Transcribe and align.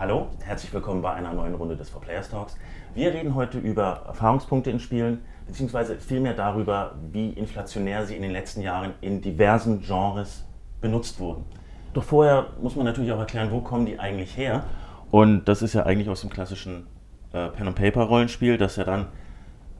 Hallo, 0.00 0.28
herzlich 0.42 0.72
willkommen 0.72 1.02
bei 1.02 1.12
einer 1.12 1.34
neuen 1.34 1.54
Runde 1.54 1.76
des 1.76 1.90
For 1.90 2.00
Players 2.00 2.30
Talks. 2.30 2.56
Wir 2.94 3.12
reden 3.12 3.34
heute 3.34 3.58
über 3.58 4.04
Erfahrungspunkte 4.06 4.70
in 4.70 4.80
Spielen, 4.80 5.18
beziehungsweise 5.46 5.96
vielmehr 5.96 6.32
darüber, 6.32 6.94
wie 7.12 7.28
inflationär 7.28 8.06
sie 8.06 8.16
in 8.16 8.22
den 8.22 8.30
letzten 8.30 8.62
Jahren 8.62 8.94
in 9.02 9.20
diversen 9.20 9.82
Genres 9.82 10.46
benutzt 10.80 11.20
wurden. 11.20 11.44
Doch 11.92 12.02
vorher 12.02 12.46
muss 12.62 12.76
man 12.76 12.86
natürlich 12.86 13.12
auch 13.12 13.18
erklären, 13.18 13.50
wo 13.50 13.60
kommen 13.60 13.84
die 13.84 14.00
eigentlich 14.00 14.38
her? 14.38 14.64
Und 15.10 15.44
das 15.44 15.60
ist 15.60 15.74
ja 15.74 15.84
eigentlich 15.84 16.08
aus 16.08 16.22
dem 16.22 16.30
klassischen 16.30 16.86
äh, 17.34 17.48
Pen-and-Paper-Rollenspiel, 17.48 18.56
das 18.56 18.76
ja 18.76 18.84
dann 18.84 19.08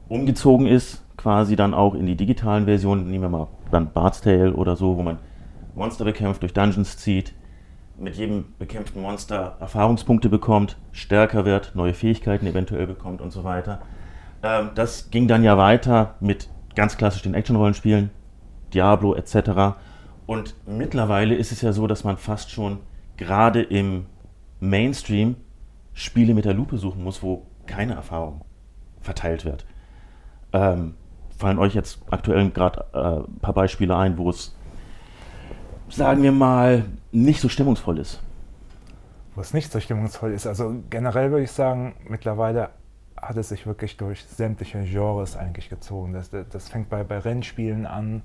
umgezogen 0.07 0.67
ist, 0.67 1.03
quasi 1.17 1.55
dann 1.55 1.73
auch 1.73 1.95
in 1.95 2.05
die 2.05 2.15
digitalen 2.15 2.65
Versionen. 2.65 3.09
Nehmen 3.09 3.23
wir 3.23 3.29
mal 3.29 3.47
dann 3.71 3.91
Bard's 3.91 4.21
Tale 4.21 4.53
oder 4.53 4.75
so, 4.75 4.97
wo 4.97 5.01
man 5.01 5.17
Monster 5.73 6.05
bekämpft, 6.05 6.43
durch 6.43 6.53
Dungeons 6.53 6.97
zieht, 6.97 7.33
mit 8.01 8.15
jedem 8.15 8.45
bekämpften 8.57 9.01
Monster 9.01 9.55
Erfahrungspunkte 9.59 10.29
bekommt, 10.29 10.77
stärker 10.91 11.45
wird, 11.45 11.75
neue 11.75 11.93
Fähigkeiten 11.93 12.47
eventuell 12.47 12.87
bekommt 12.87 13.21
und 13.21 13.31
so 13.31 13.43
weiter. 13.43 13.81
Ähm, 14.43 14.71
das 14.75 15.11
ging 15.11 15.27
dann 15.27 15.43
ja 15.43 15.57
weiter 15.57 16.15
mit 16.19 16.49
ganz 16.75 16.97
klassisch 16.97 17.21
den 17.21 17.33
Action-Rollenspielen, 17.33 18.09
Diablo 18.73 19.15
etc. 19.15 19.77
Und 20.25 20.55
mittlerweile 20.65 21.35
ist 21.35 21.51
es 21.51 21.61
ja 21.61 21.73
so, 21.73 21.87
dass 21.87 22.03
man 22.03 22.17
fast 22.17 22.51
schon 22.51 22.79
gerade 23.17 23.61
im 23.61 24.05
Mainstream 24.59 25.35
Spiele 25.93 26.33
mit 26.33 26.45
der 26.45 26.53
Lupe 26.53 26.77
suchen 26.77 27.03
muss, 27.03 27.21
wo 27.21 27.45
keine 27.65 27.93
Erfahrung 27.93 28.41
verteilt 29.01 29.45
wird. 29.45 29.65
Ähm, 30.53 30.95
fallen 31.37 31.59
euch 31.59 31.73
jetzt 31.73 32.01
aktuell 32.09 32.49
gerade 32.51 32.85
äh, 32.93 33.29
ein 33.29 33.39
paar 33.39 33.53
Beispiele 33.53 33.95
ein, 33.95 34.17
wo 34.17 34.29
es, 34.29 34.55
sagen 35.91 36.23
wir 36.23 36.31
mal, 36.31 36.85
nicht 37.11 37.41
so 37.41 37.49
stimmungsvoll 37.49 37.99
ist? 37.99 38.21
Wo 39.35 39.41
es 39.41 39.53
nicht 39.53 39.71
so 39.71 39.79
stimmungsvoll 39.79 40.33
ist. 40.33 40.47
Also 40.47 40.75
generell 40.89 41.31
würde 41.31 41.43
ich 41.43 41.51
sagen, 41.51 41.95
mittlerweile 42.07 42.69
hat 43.21 43.37
es 43.37 43.49
sich 43.49 43.67
wirklich 43.67 43.97
durch 43.97 44.23
sämtliche 44.23 44.83
Genres 44.83 45.37
eigentlich 45.37 45.69
gezogen. 45.69 46.13
Das, 46.13 46.29
das 46.29 46.69
fängt 46.69 46.89
bei, 46.89 47.03
bei 47.03 47.19
Rennspielen 47.19 47.85
an, 47.85 48.23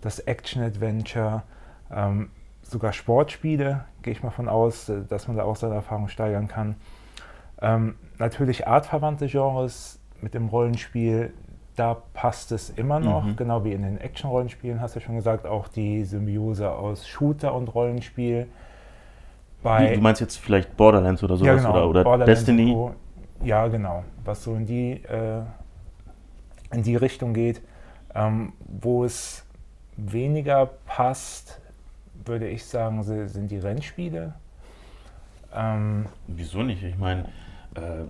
das 0.00 0.20
Action-Adventure, 0.20 1.42
ähm, 1.90 2.30
sogar 2.62 2.92
Sportspiele, 2.92 3.84
gehe 4.02 4.12
ich 4.12 4.22
mal 4.22 4.30
von 4.30 4.48
aus, 4.48 4.90
dass 5.08 5.28
man 5.28 5.36
da 5.36 5.44
auch 5.44 5.56
seine 5.56 5.74
Erfahrung 5.74 6.08
steigern 6.08 6.48
kann. 6.48 6.76
Ähm, 7.60 7.96
natürlich 8.18 8.66
artverwandte 8.66 9.26
Genres 9.26 10.00
mit 10.20 10.34
dem 10.34 10.48
Rollenspiel, 10.48 11.32
da 11.76 12.02
passt 12.14 12.52
es 12.52 12.70
immer 12.70 12.98
noch, 12.98 13.24
mhm. 13.24 13.36
genau 13.36 13.64
wie 13.64 13.72
in 13.72 13.82
den 13.82 13.98
Action-Rollenspielen, 13.98 14.80
hast 14.80 14.96
du 14.96 15.00
schon 15.00 15.14
gesagt, 15.14 15.46
auch 15.46 15.68
die 15.68 16.04
Symbiose 16.04 16.70
aus 16.70 17.06
Shooter 17.06 17.54
und 17.54 17.74
Rollenspiel. 17.74 18.48
Bei, 19.62 19.94
du 19.94 20.00
meinst 20.00 20.20
jetzt 20.20 20.36
vielleicht 20.36 20.76
Borderlands 20.76 21.22
oder 21.22 21.36
sowas 21.36 21.62
ja, 21.62 21.70
genau, 21.70 21.88
oder, 21.88 22.06
oder 22.06 22.24
Destiny? 22.24 22.72
Wo, 22.74 22.92
ja, 23.42 23.68
genau, 23.68 24.04
was 24.24 24.42
so 24.42 24.54
in 24.54 24.66
die, 24.66 24.92
äh, 24.92 25.42
in 26.72 26.82
die 26.82 26.96
Richtung 26.96 27.34
geht, 27.34 27.60
ähm, 28.14 28.52
wo 28.66 29.04
es 29.04 29.44
weniger 29.96 30.66
passt, 30.86 31.60
würde 32.24 32.48
ich 32.48 32.64
sagen, 32.64 33.02
sind 33.02 33.50
die 33.50 33.58
Rennspiele. 33.58 34.34
Ähm, 35.54 36.06
Wieso 36.26 36.62
nicht? 36.62 36.82
Ich 36.82 36.98
meine, 36.98 37.24
äh, 37.74 38.04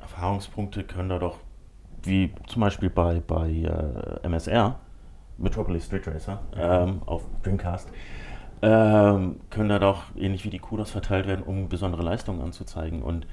Erfahrungspunkte 0.00 0.84
können 0.84 1.08
da 1.08 1.18
doch 1.18 1.38
wie 2.02 2.32
zum 2.46 2.60
Beispiel 2.60 2.90
bei, 2.90 3.20
bei 3.26 3.50
äh, 3.50 4.26
MSR, 4.26 4.78
Metropolis 5.38 5.86
Street 5.86 6.06
Racer, 6.06 6.40
ähm, 6.56 7.02
auf 7.06 7.22
Dreamcast, 7.42 7.90
ähm, 8.62 9.40
können 9.50 9.68
da 9.68 9.78
doch 9.78 10.04
ähnlich 10.16 10.44
wie 10.44 10.50
die 10.50 10.58
Kudos 10.58 10.90
verteilt 10.90 11.26
werden, 11.26 11.42
um 11.42 11.68
besondere 11.68 12.02
Leistungen 12.02 12.42
anzuzeigen. 12.42 13.02
Und 13.02 13.26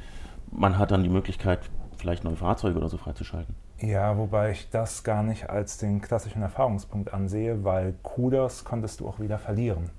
man 0.51 0.77
hat 0.77 0.91
dann 0.91 1.03
die 1.03 1.09
Möglichkeit, 1.09 1.59
vielleicht 1.97 2.23
neue 2.23 2.35
Fahrzeuge 2.35 2.77
oder 2.77 2.89
so 2.89 2.97
freizuschalten. 2.97 3.55
Ja, 3.79 4.17
wobei 4.17 4.51
ich 4.51 4.69
das 4.69 5.03
gar 5.03 5.23
nicht 5.23 5.49
als 5.49 5.77
den 5.77 6.01
klassischen 6.01 6.41
Erfahrungspunkt 6.41 7.13
ansehe, 7.13 7.63
weil 7.63 7.93
Kudos 8.03 8.63
konntest 8.63 8.99
du 8.99 9.07
auch 9.07 9.19
wieder 9.19 9.37
verlieren. 9.37 9.89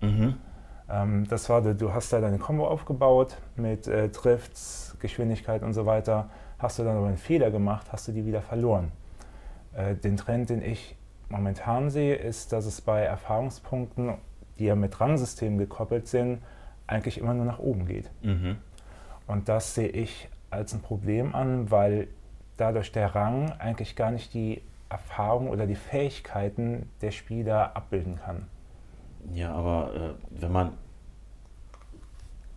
Mhm. 0.00 0.34
Ähm, 0.90 1.26
das 1.28 1.48
war, 1.48 1.62
du 1.62 1.94
hast 1.94 2.12
da 2.12 2.20
deine 2.20 2.38
Combo 2.38 2.66
aufgebaut 2.66 3.36
mit 3.56 3.86
äh, 3.86 4.08
Drifts, 4.08 4.96
Geschwindigkeit 4.98 5.62
und 5.62 5.72
so 5.72 5.86
weiter 5.86 6.28
Hast 6.60 6.78
du 6.78 6.84
dann 6.84 6.96
aber 6.96 7.06
einen 7.06 7.16
Fehler 7.16 7.50
gemacht, 7.50 7.86
hast 7.90 8.08
du 8.08 8.12
die 8.12 8.26
wieder 8.26 8.42
verloren. 8.42 8.92
Äh, 9.74 9.94
den 9.96 10.16
Trend, 10.16 10.50
den 10.50 10.62
ich 10.62 10.96
momentan 11.28 11.90
sehe, 11.90 12.16
ist, 12.16 12.52
dass 12.52 12.66
es 12.66 12.80
bei 12.80 13.02
Erfahrungspunkten, 13.02 14.14
die 14.58 14.66
ja 14.66 14.74
mit 14.74 15.00
Rangsystemen 15.00 15.58
gekoppelt 15.58 16.06
sind, 16.08 16.42
eigentlich 16.86 17.18
immer 17.18 17.34
nur 17.34 17.44
nach 17.44 17.58
oben 17.58 17.86
geht. 17.86 18.10
Mhm. 18.22 18.56
Und 19.26 19.48
das 19.48 19.74
sehe 19.74 19.88
ich 19.88 20.28
als 20.50 20.74
ein 20.74 20.80
Problem 20.80 21.34
an, 21.34 21.70
weil 21.70 22.08
dadurch 22.56 22.92
der 22.92 23.14
Rang 23.14 23.52
eigentlich 23.58 23.96
gar 23.96 24.10
nicht 24.10 24.34
die 24.34 24.60
Erfahrung 24.88 25.48
oder 25.48 25.66
die 25.66 25.76
Fähigkeiten 25.76 26.90
der 27.00 27.12
Spieler 27.12 27.76
abbilden 27.76 28.16
kann. 28.16 28.46
Ja, 29.32 29.54
aber 29.54 29.94
äh, 29.94 30.40
wenn 30.40 30.52
man 30.52 30.72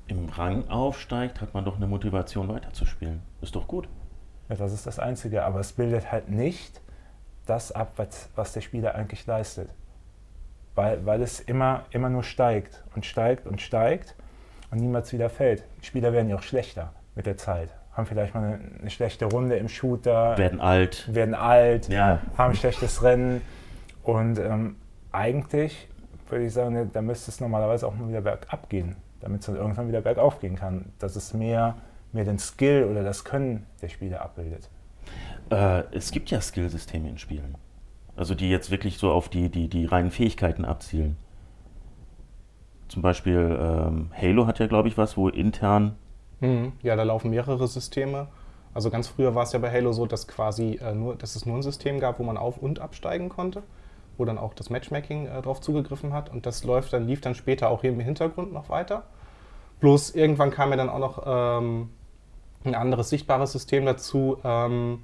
im 0.08 0.30
Rang 0.30 0.68
aufsteigt, 0.70 1.42
hat 1.42 1.54
man 1.54 1.66
doch 1.66 1.78
eine 1.78 1.88
Motivation 1.88 2.48
weiterzuspielen. 2.50 3.22
Ist 3.42 3.56
doch 3.56 3.68
gut. 3.68 3.88
Ja, 4.50 4.56
das 4.56 4.74
ist 4.74 4.86
das 4.86 5.00
Einzige. 5.00 5.44
Aber 5.44 5.60
es 5.60 5.74
bildet 5.74 6.12
halt 6.12 6.30
nicht 6.30 6.82
das 7.46 7.72
ab, 7.72 7.94
was, 7.98 8.30
was 8.36 8.54
der 8.54 8.62
Spieler 8.62 8.96
eigentlich 8.96 9.26
leistet. 9.26 9.70
Weil, 10.76 11.06
weil 11.06 11.22
es 11.22 11.40
immer, 11.40 11.86
immer 11.92 12.10
nur 12.10 12.24
steigt 12.24 12.84
und 12.96 13.06
steigt 13.06 13.46
und 13.46 13.62
steigt 13.62 14.16
und 14.72 14.80
niemals 14.80 15.14
wieder 15.14 15.30
fällt. 15.30 15.64
Die 15.82 15.86
Spieler 15.86 16.14
werden 16.14 16.30
ja 16.30 16.36
auch 16.36 16.44
schlechter 16.44 16.94
mit 17.16 17.26
der 17.26 17.38
Zeit. 17.38 17.70
Haben 17.92 18.08
vielleicht 18.08 18.34
mal 18.34 18.44
eine, 18.44 18.60
eine 18.80 18.90
schlechte 18.90 19.26
Runde 19.26 19.56
im 19.56 19.70
Shooter. 19.70 20.38
Werden 20.38 20.60
alt. 20.60 21.14
Werden 21.14 21.36
alt. 21.36 21.90
Ja. 21.90 22.20
Haben 22.38 22.52
ein 22.52 22.56
schlechtes 22.56 23.04
Rennen. 23.04 23.42
Und 24.02 24.40
ähm, 24.40 24.78
eigentlich 25.12 25.88
würde 26.28 26.46
ich 26.46 26.54
sagen, 26.54 26.90
da 26.92 27.02
müsste 27.04 27.30
es 27.30 27.40
normalerweise 27.40 27.88
auch 27.88 27.96
mal 27.96 28.10
wieder 28.10 28.22
bergab 28.22 28.68
gehen 28.70 28.96
damit 29.24 29.40
es 29.40 29.48
dann 29.48 29.56
irgendwann 29.56 29.88
wieder 29.88 30.02
bergauf 30.02 30.40
gehen 30.40 30.56
kann. 30.56 30.92
Dass 31.00 31.16
es 31.16 31.34
mehr, 31.34 31.78
mehr 32.12 32.26
den 32.26 32.38
Skill 32.38 32.88
oder 32.92 33.04
das 33.04 33.24
Können 33.24 33.66
der 33.82 33.90
Spieler 33.90 34.22
abbildet. 34.22 34.70
Äh, 35.50 35.84
es 35.92 36.12
gibt 36.12 36.30
ja 36.30 36.42
Skillsysteme 36.42 37.10
in 37.10 37.18
Spielen. 37.18 37.56
Also 38.16 38.36
die 38.36 38.50
jetzt 38.50 38.70
wirklich 38.70 38.98
so 38.98 39.12
auf 39.12 39.30
die, 39.30 39.50
die, 39.50 39.68
die 39.68 39.86
reinen 39.86 40.12
Fähigkeiten 40.12 40.66
abzielen. 40.66 41.18
Zum 42.90 43.02
Beispiel 43.02 43.58
ähm, 43.60 44.12
Halo 44.16 44.46
hat 44.46 44.60
ja, 44.60 44.68
glaube 44.68 44.88
ich, 44.88 44.98
was, 44.98 45.18
wo 45.18 45.30
intern. 45.30 45.96
Mhm. 46.42 46.74
Ja, 46.84 46.96
da 46.96 47.04
laufen 47.04 47.32
mehrere 47.32 47.68
Systeme. 47.68 48.28
Also 48.74 48.90
ganz 48.90 49.08
früher 49.08 49.34
war 49.34 49.44
es 49.44 49.54
ja 49.54 49.60
bei 49.60 49.72
Halo 49.72 49.94
so, 49.94 50.06
dass 50.06 50.28
quasi 50.28 50.80
äh, 50.82 50.94
nur, 50.94 51.16
dass 51.16 51.36
es 51.36 51.46
nur 51.46 51.56
ein 51.56 51.64
System 51.64 52.00
gab, 52.00 52.20
wo 52.20 52.24
man 52.24 52.38
auf- 52.38 52.58
und 52.58 52.80
absteigen 52.80 53.30
konnte 53.30 53.64
wo 54.18 54.26
dann 54.26 54.38
auch 54.38 54.54
das 54.54 54.70
Matchmaking 54.70 55.28
äh, 55.28 55.42
drauf 55.42 55.62
zugegriffen 55.62 56.14
hat. 56.14 56.30
Und 56.30 56.46
das 56.46 56.64
läuft 56.64 56.94
dann, 56.94 57.08
lief 57.08 57.22
dann 57.22 57.36
später 57.36 57.70
auch 57.70 57.82
hier 57.82 57.92
im 57.92 58.00
Hintergrund 58.00 58.54
noch 58.54 58.70
weiter. 58.70 59.04
Bloß 59.80 60.12
irgendwann 60.12 60.52
kam 60.52 60.70
ja 60.72 60.78
dann 60.78 60.90
auch 60.90 61.00
noch 61.00 61.24
ähm, 61.26 61.90
ein 62.64 62.76
anderes 62.76 63.10
sichtbares 63.10 63.52
System 63.52 63.86
dazu, 63.86 64.38
ähm, 64.44 65.00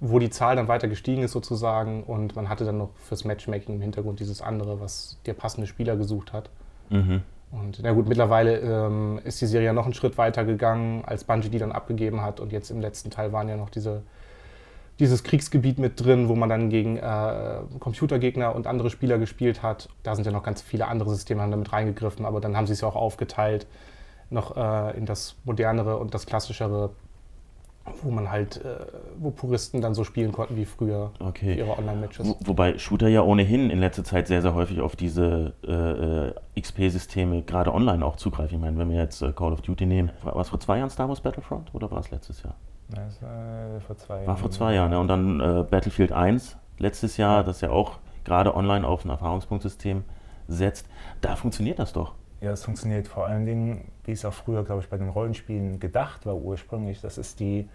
wo 0.00 0.18
die 0.18 0.30
Zahl 0.30 0.56
dann 0.56 0.68
weiter 0.68 0.88
gestiegen 0.88 1.22
ist 1.22 1.32
sozusagen. 1.32 2.04
Und 2.04 2.36
man 2.36 2.48
hatte 2.48 2.64
dann 2.64 2.78
noch 2.78 2.90
fürs 2.96 3.24
Matchmaking 3.24 3.76
im 3.76 3.80
Hintergrund 3.80 4.20
dieses 4.20 4.42
andere, 4.42 4.80
was 4.80 5.18
der 5.26 5.34
passende 5.34 5.66
Spieler 5.66 5.96
gesucht 5.96 6.32
hat. 6.32 6.50
Mhm. 6.90 7.22
Und 7.50 7.80
na 7.82 7.92
gut, 7.92 8.08
mittlerweile 8.08 8.58
ähm, 8.58 9.20
ist 9.24 9.40
die 9.40 9.46
Serie 9.46 9.66
ja 9.66 9.72
noch 9.72 9.84
einen 9.84 9.94
Schritt 9.94 10.18
weiter 10.18 10.44
gegangen, 10.44 11.02
als 11.06 11.24
Bungie 11.24 11.48
die 11.48 11.58
dann 11.58 11.72
abgegeben 11.72 12.20
hat. 12.20 12.40
Und 12.40 12.52
jetzt 12.52 12.70
im 12.70 12.80
letzten 12.80 13.10
Teil 13.10 13.32
waren 13.32 13.48
ja 13.48 13.56
noch 13.56 13.70
diese 13.70 14.02
dieses 14.98 15.22
Kriegsgebiet 15.22 15.78
mit 15.78 16.04
drin, 16.04 16.28
wo 16.28 16.34
man 16.34 16.48
dann 16.48 16.70
gegen 16.70 16.96
äh, 16.96 17.60
Computergegner 17.78 18.54
und 18.54 18.66
andere 18.66 18.90
Spieler 18.90 19.18
gespielt 19.18 19.62
hat. 19.62 19.88
Da 20.02 20.16
sind 20.16 20.24
ja 20.24 20.32
noch 20.32 20.42
ganz 20.42 20.60
viele 20.60 20.88
andere 20.88 21.10
Systeme 21.10 21.40
haben 21.42 21.50
damit 21.50 21.72
reingegriffen, 21.72 22.24
aber 22.24 22.40
dann 22.40 22.56
haben 22.56 22.66
sie 22.66 22.72
es 22.72 22.80
ja 22.80 22.88
auch 22.88 22.96
aufgeteilt 22.96 23.66
noch 24.30 24.56
äh, 24.56 24.96
in 24.96 25.06
das 25.06 25.36
modernere 25.44 25.96
und 25.96 26.14
das 26.14 26.26
klassischere, 26.26 26.90
wo 28.02 28.10
man 28.10 28.30
halt, 28.30 28.62
äh, 28.64 28.86
wo 29.18 29.30
Puristen 29.30 29.80
dann 29.80 29.94
so 29.94 30.04
spielen 30.04 30.32
konnten 30.32 30.56
wie 30.56 30.66
früher 30.66 31.12
okay. 31.20 31.54
ihre 31.54 31.78
Online-Matches. 31.78 32.26
Wo, 32.26 32.36
wobei 32.40 32.78
Shooter 32.78 33.08
ja 33.08 33.22
ohnehin 33.22 33.70
in 33.70 33.78
letzter 33.78 34.04
Zeit 34.04 34.28
sehr, 34.28 34.42
sehr 34.42 34.54
häufig 34.54 34.80
auf 34.80 34.96
diese 34.96 35.54
äh, 35.66 36.28
äh 36.28 36.60
XP-Systeme 36.60 37.42
gerade 37.42 37.72
online 37.72 38.04
auch 38.04 38.16
zugreifen. 38.16 38.56
Ich 38.56 38.60
meine, 38.60 38.76
wenn 38.78 38.90
wir 38.90 38.98
jetzt 38.98 39.22
äh, 39.22 39.32
Call 39.32 39.52
of 39.52 39.62
Duty 39.62 39.86
nehmen, 39.86 40.10
war 40.22 40.36
es 40.36 40.48
vor 40.48 40.60
zwei 40.60 40.78
Jahren 40.78 40.90
Star 40.90 41.08
Wars 41.08 41.20
Battlefront 41.20 41.74
oder 41.74 41.90
war 41.90 42.00
es 42.00 42.10
letztes 42.10 42.42
Jahr? 42.42 42.56
Das 42.90 43.22
war 43.22 43.80
vor 43.80 43.96
zwei 43.96 44.14
Jahren. 44.16 44.26
War 44.26 44.36
vor 44.36 44.50
zwei 44.50 44.74
Jahren, 44.74 44.92
ja. 44.92 44.98
Und 44.98 45.08
dann 45.08 45.40
äh, 45.40 45.64
Battlefield 45.64 46.12
1 46.12 46.56
letztes 46.78 47.16
Jahr, 47.16 47.44
das 47.44 47.60
ja 47.60 47.70
auch 47.70 47.98
gerade 48.24 48.54
online 48.54 48.86
auf 48.86 49.04
ein 49.04 49.10
Erfahrungspunktsystem 49.10 50.04
setzt. 50.46 50.86
Da 51.20 51.36
funktioniert 51.36 51.78
das 51.78 51.92
doch. 51.92 52.14
Ja, 52.40 52.52
es 52.52 52.64
funktioniert 52.64 53.08
vor 53.08 53.26
allen 53.26 53.46
Dingen, 53.46 53.90
wie 54.04 54.12
es 54.12 54.24
auch 54.24 54.32
früher, 54.32 54.64
glaube 54.64 54.82
ich, 54.82 54.88
bei 54.88 54.96
den 54.96 55.08
Rollenspielen 55.08 55.80
gedacht 55.80 56.24
war 56.24 56.36
ursprünglich. 56.36 57.00
Das 57.00 57.18
ist 57.18 57.40
die 57.40 57.68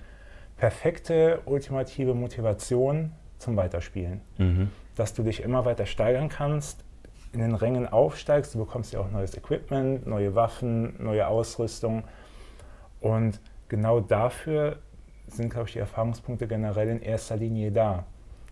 perfekte, 0.58 1.42
ultimative 1.46 2.14
Motivation 2.14 3.12
zum 3.38 3.58
Weiterspielen. 3.58 4.22
Mhm. 4.38 4.70
Dass 4.96 5.14
du 5.14 5.24
dich 5.24 5.44
immer 5.44 5.66
weiter 5.66 5.86
steigern 5.86 6.30
kannst, 6.30 6.84
in 7.34 7.40
den 7.40 7.56
Rängen 7.56 7.88
aufsteigst, 7.88 8.54
du 8.54 8.60
bekommst 8.60 8.94
ja 8.94 9.00
auch 9.00 9.12
neues 9.12 9.36
Equipment, 9.36 10.06
neue 10.08 10.36
Waffen, 10.36 11.04
neue 11.04 11.28
Ausrüstung. 11.28 12.04
Und 13.02 13.42
genau 13.68 14.00
dafür 14.00 14.78
sind, 15.28 15.50
glaube 15.50 15.68
ich, 15.68 15.74
die 15.74 15.80
Erfahrungspunkte 15.80 16.48
generell 16.48 16.90
in 16.90 17.02
erster 17.02 17.38
Linie 17.38 17.72
da. 17.72 18.06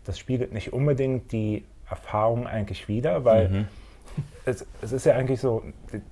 Das 0.05 0.17
spiegelt 0.17 0.53
nicht 0.53 0.73
unbedingt 0.73 1.31
die 1.31 1.63
Erfahrung 1.89 2.47
eigentlich 2.47 2.87
wider, 2.87 3.25
weil 3.25 3.49
mhm. 3.49 3.67
es, 4.45 4.65
es 4.81 4.91
ist 4.91 5.05
ja 5.05 5.15
eigentlich 5.15 5.39
so, 5.39 5.63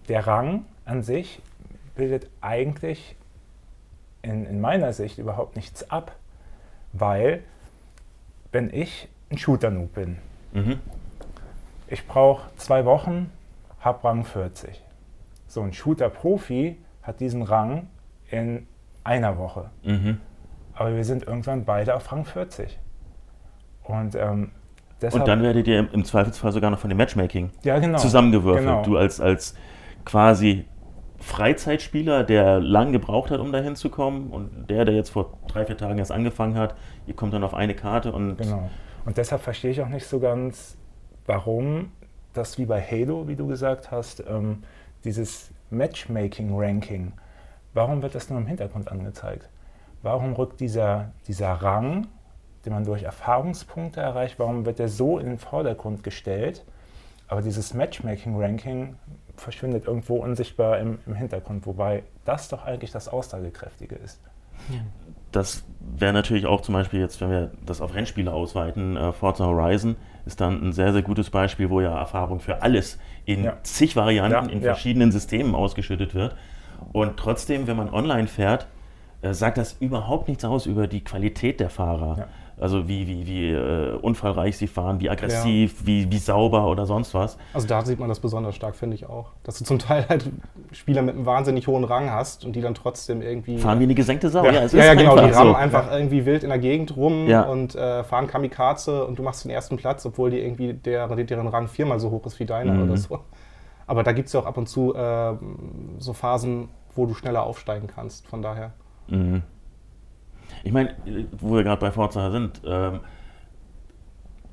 der 0.08 0.28
Rang 0.28 0.66
an 0.86 1.02
sich 1.02 1.42
bildet 1.96 2.30
eigentlich 2.42 3.16
in, 4.22 4.46
in 4.46 4.62
meiner 4.62 4.94
Sicht 4.94 5.18
überhaupt 5.18 5.56
nichts 5.56 5.90
ab, 5.90 6.16
weil 6.94 7.44
wenn 8.52 8.74
ich 8.74 9.08
ein 9.32 9.38
Shooter-Noob 9.38 9.94
bin, 9.94 10.18
mhm. 10.54 10.80
ich 11.88 12.08
brauche 12.08 12.50
zwei 12.58 12.86
Wochen, 12.86 13.32
habe 13.80 14.04
Rang 14.04 14.26
40. 14.26 14.84
So 15.48 15.62
ein 15.62 15.74
Shooter-Profi 15.74 16.78
hat 17.02 17.20
diesen 17.20 17.42
Rang 17.42 17.88
in 18.30 18.68
einer 19.04 19.38
Woche. 19.38 19.70
Mhm. 19.84 20.20
Aber 20.80 20.96
wir 20.96 21.04
sind 21.04 21.28
irgendwann 21.28 21.66
beide 21.66 21.94
auf 21.94 22.10
Rang 22.10 22.24
40. 22.24 22.80
Und, 23.84 24.16
ähm, 24.16 24.52
deshalb, 25.02 25.22
Und 25.22 25.28
dann 25.28 25.44
werdet 25.44 25.68
ihr 25.68 25.78
im, 25.78 25.90
im, 25.92 26.06
Zweifelsfall 26.06 26.54
sogar 26.54 26.72
noch 26.72 26.80
von 26.80 26.90
dem 26.90 26.96
Matchmaking 26.96 27.52
ja, 27.64 27.80
genau, 27.80 27.98
zusammengewürfelt. 27.98 28.66
Genau. 28.66 28.84
Du 28.84 28.96
als, 28.96 29.20
als 29.20 29.56
quasi 30.06 30.64
Freizeitspieler, 31.18 32.24
der 32.24 32.62
lang 32.62 32.94
gebraucht 32.94 33.30
hat, 33.30 33.42
um 33.42 33.52
dahin 33.52 33.76
zu 33.76 33.90
kommen, 33.90 34.30
und 34.30 34.70
der, 34.70 34.86
der 34.86 34.96
jetzt 34.96 35.10
vor 35.10 35.38
drei, 35.50 35.66
vier 35.66 35.76
Tagen 35.76 36.00
erst 36.00 36.14
angefangen 36.14 36.56
hat, 36.56 36.76
ihr 37.08 37.14
kommt 37.14 37.34
dann 37.34 37.44
auf 37.44 37.54
eine 37.54 37.76
Karte 37.76 38.14
und. 38.14 38.38
Genau. 38.38 38.70
Und 39.04 39.18
deshalb 39.18 39.42
verstehe 39.42 39.72
ich 39.72 39.82
auch 39.82 39.90
nicht 39.90 40.06
so 40.06 40.22
ganz, 40.22 40.78
warum 41.26 41.92
das 42.32 42.58
wie 42.58 42.66
bei 42.66 42.82
Halo, 42.82 43.28
wie 43.28 43.36
du 43.36 43.48
gesagt 43.48 43.92
hast, 43.92 44.24
ähm, 44.30 44.64
dieses 45.04 45.52
Matchmaking-Ranking, 45.72 47.12
warum 47.74 48.02
wird 48.02 48.16
das 48.16 48.30
nur 48.30 48.40
im 48.40 48.48
Hintergrund 48.48 48.90
angezeigt? 48.90 49.50
Warum 50.02 50.34
rückt 50.34 50.60
dieser, 50.60 51.12
dieser 51.28 51.52
Rang, 51.52 52.08
den 52.66 52.74
man 52.74 52.86
durch 52.86 53.04
Erfahrungspunkte 53.04 54.00
erreicht, 54.00 54.40
warum 54.40 54.66
wird 54.66 54.80
der 54.80 54.88
so 54.88 55.20
in 55.20 55.28
den 55.28 55.40
Vordergrund 55.40 56.04
gestellt? 56.04 56.66
Aber 57.28 57.42
dieses 57.42 57.74
Matchmaking-Ranking 57.74 58.96
verschwindet 59.36 59.86
irgendwo 59.88 60.18
unsichtbar 60.18 60.80
im, 60.80 61.00
im 61.06 61.16
Hintergrund, 61.16 61.66
wobei 61.66 62.04
das 62.26 62.50
doch 62.50 62.66
eigentlich 62.66 62.92
das 62.92 63.08
Aussagekräftige 63.08 63.96
ist. 63.96 64.20
Ja. 64.70 64.80
Das 65.32 65.64
wäre 65.80 66.12
natürlich 66.12 66.48
auch 66.48 66.62
zum 66.62 66.74
Beispiel 66.74 67.00
jetzt, 67.00 67.22
wenn 67.22 67.30
wir 67.30 67.52
das 67.66 67.82
auf 67.82 67.94
Rennspiele 67.94 68.32
ausweiten, 68.32 68.98
äh, 68.98 69.14
Forza 69.14 69.46
Horizon 69.46 69.96
ist 70.26 70.42
dann 70.42 70.62
ein 70.62 70.74
sehr, 70.74 70.92
sehr 70.92 71.02
gutes 71.02 71.30
Beispiel, 71.30 71.70
wo 71.70 71.82
ja 71.82 71.98
Erfahrung 71.98 72.40
für 72.40 72.62
alles 72.62 73.00
in 73.26 73.44
ja. 73.44 73.58
zig 73.64 73.96
Varianten, 73.96 74.50
ja, 74.50 74.54
in 74.54 74.62
verschiedenen 74.62 75.12
Systemen 75.12 75.56
ausgeschüttet 75.56 76.14
wird. 76.14 76.36
Und 76.94 77.18
trotzdem, 77.18 77.68
wenn 77.68 77.78
man 77.78 77.90
online 77.90 78.28
fährt, 78.28 78.68
äh, 79.22 79.34
sagt 79.34 79.58
das 79.58 79.78
überhaupt 79.80 80.28
nichts 80.28 80.46
aus 80.46 80.66
über 80.66 80.88
die 80.88 81.04
Qualität 81.04 81.60
der 81.60 81.70
Fahrer. 81.70 82.28
Also 82.62 82.90
wie, 82.90 83.08
wie, 83.08 83.26
wie 83.26 83.52
äh, 83.52 83.96
unfallreich 84.02 84.58
sie 84.58 84.68
fahren, 84.68 85.00
wie 85.00 85.10
aggressiv, 85.10 85.80
ja. 85.80 85.88
wie, 85.88 86.12
wie 86.12 86.18
sauber 86.18 86.68
oder 86.68 86.86
sonst 86.86 87.14
was. 87.14 87.38
Also 87.54 87.66
da 87.68 87.86
sieht 87.86 88.00
man 88.00 88.10
das 88.10 88.20
besonders 88.20 88.54
stark, 88.54 88.76
finde 88.76 88.96
ich 88.96 89.08
auch. 89.08 89.32
Dass 89.44 89.58
du 89.60 89.64
zum 89.64 89.80
Teil 89.80 90.06
halt 90.10 90.30
Spieler 90.74 91.02
mit 91.02 91.16
einem 91.16 91.26
wahnsinnig 91.26 91.68
hohen 91.68 91.86
Rang 91.86 92.12
hast 92.12 92.44
und 92.44 92.58
die 92.58 92.62
dann 92.62 92.76
trotzdem 92.76 93.22
irgendwie... 93.22 93.60
Fahren 93.60 93.80
wie 93.80 93.86
eine 93.86 93.96
gesenkte 93.96 94.28
Sau. 94.28 94.44
Ja, 94.44 94.52
ja, 94.52 94.66
ja, 94.66 94.86
ja 94.88 94.94
genau. 94.94 95.16
Die 95.16 95.32
rammen 95.32 95.52
so. 95.52 95.56
einfach 95.56 95.90
irgendwie 95.90 96.26
wild 96.26 96.44
in 96.44 96.50
der 96.50 96.60
Gegend 96.60 96.98
rum 96.98 97.30
und 97.30 97.76
äh, 97.76 98.04
fahren 98.04 98.28
Kamikaze 98.28 99.06
und 99.06 99.18
du 99.18 99.24
machst 99.24 99.46
den 99.46 99.52
ersten 99.52 99.78
Platz, 99.78 100.06
obwohl 100.06 100.30
die 100.30 100.42
irgendwie 100.42 100.74
der, 100.74 101.08
deren 101.08 101.48
Rang 101.48 101.70
viermal 101.70 102.02
so 102.02 102.12
hoch 102.12 102.26
ist 102.26 102.42
wie 102.42 102.46
deiner 102.46 102.74
mhm. 102.74 102.90
oder 102.90 102.98
so. 102.98 103.20
Aber 103.88 104.04
da 104.04 104.12
gibt 104.12 104.28
es 104.28 104.34
ja 104.34 104.42
auch 104.42 104.46
ab 104.46 104.58
und 104.58 104.68
zu 104.68 104.94
äh, 104.94 105.34
so 105.98 106.12
Phasen, 106.12 106.68
wo 106.94 107.06
du 107.06 107.14
schneller 107.14 107.44
aufsteigen 107.44 107.88
kannst. 107.88 108.28
Von 108.28 108.42
daher... 108.42 108.74
Mhm. 109.10 109.44
Ich 110.64 110.72
meine, 110.72 110.96
wo 111.40 111.56
wir 111.56 111.64
gerade 111.64 111.80
bei 111.80 111.92
Forza 111.92 112.32
sind, 112.32 112.62
ähm, 112.66 113.00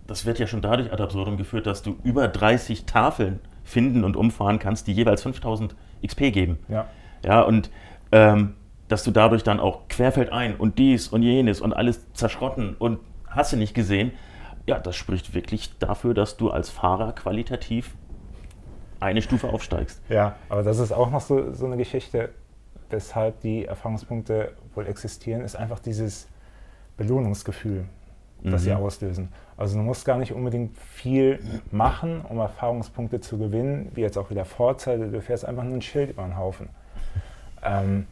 das 0.06 0.24
wird 0.24 0.38
ja 0.38 0.46
schon 0.46 0.62
dadurch 0.62 0.92
ad 0.92 1.02
absurdum 1.02 1.36
geführt, 1.36 1.66
dass 1.66 1.82
du 1.82 1.96
über 2.04 2.28
30 2.28 2.84
Tafeln 2.86 3.40
finden 3.64 4.04
und 4.04 4.16
umfahren 4.16 4.58
kannst, 4.58 4.86
die 4.86 4.92
jeweils 4.92 5.22
5000 5.22 5.74
XP 6.04 6.32
geben. 6.32 6.58
Ja. 6.68 6.86
Ja, 7.24 7.40
und 7.42 7.70
ähm, 8.12 8.54
dass 8.88 9.02
du 9.02 9.10
dadurch 9.10 9.42
dann 9.42 9.58
auch 9.58 9.88
querfeldein 9.88 10.54
und 10.56 10.78
dies 10.78 11.08
und 11.08 11.22
jenes 11.22 11.60
und 11.60 11.72
alles 11.72 12.12
zerschrotten 12.12 12.76
und 12.78 13.00
hast 13.26 13.52
du 13.52 13.56
nicht 13.56 13.74
gesehen. 13.74 14.12
Ja, 14.66 14.78
das 14.78 14.96
spricht 14.96 15.34
wirklich 15.34 15.76
dafür, 15.78 16.14
dass 16.14 16.36
du 16.36 16.50
als 16.50 16.70
Fahrer 16.70 17.12
qualitativ 17.12 17.94
eine 19.00 19.22
Stufe 19.22 19.48
aufsteigst. 19.48 20.02
Ja, 20.08 20.36
aber 20.48 20.62
das 20.62 20.78
ist 20.78 20.92
auch 20.92 21.10
noch 21.10 21.20
so, 21.20 21.52
so 21.52 21.66
eine 21.66 21.76
Geschichte 21.76 22.30
weshalb 22.90 23.40
die 23.40 23.64
Erfahrungspunkte 23.64 24.52
wohl 24.74 24.86
existieren, 24.86 25.42
ist 25.42 25.56
einfach 25.56 25.78
dieses 25.78 26.28
Belohnungsgefühl, 26.96 27.84
das 28.42 28.62
mhm. 28.62 28.64
sie 28.64 28.72
auslösen. 28.72 29.28
Also 29.56 29.76
du 29.76 29.82
musst 29.82 30.04
gar 30.04 30.18
nicht 30.18 30.32
unbedingt 30.32 30.76
viel 30.78 31.38
machen, 31.70 32.22
um 32.28 32.38
Erfahrungspunkte 32.38 33.20
zu 33.20 33.38
gewinnen, 33.38 33.90
wie 33.94 34.02
jetzt 34.02 34.18
auch 34.18 34.30
wieder 34.30 34.44
Vorzeige, 34.44 35.08
du 35.08 35.20
fährst 35.20 35.44
einfach 35.44 35.64
nur 35.64 35.74
ein 35.74 35.82
Schild 35.82 36.10
über 36.10 36.22
den 36.22 36.36
Haufen. 36.36 36.68
Ähm, 37.62 38.06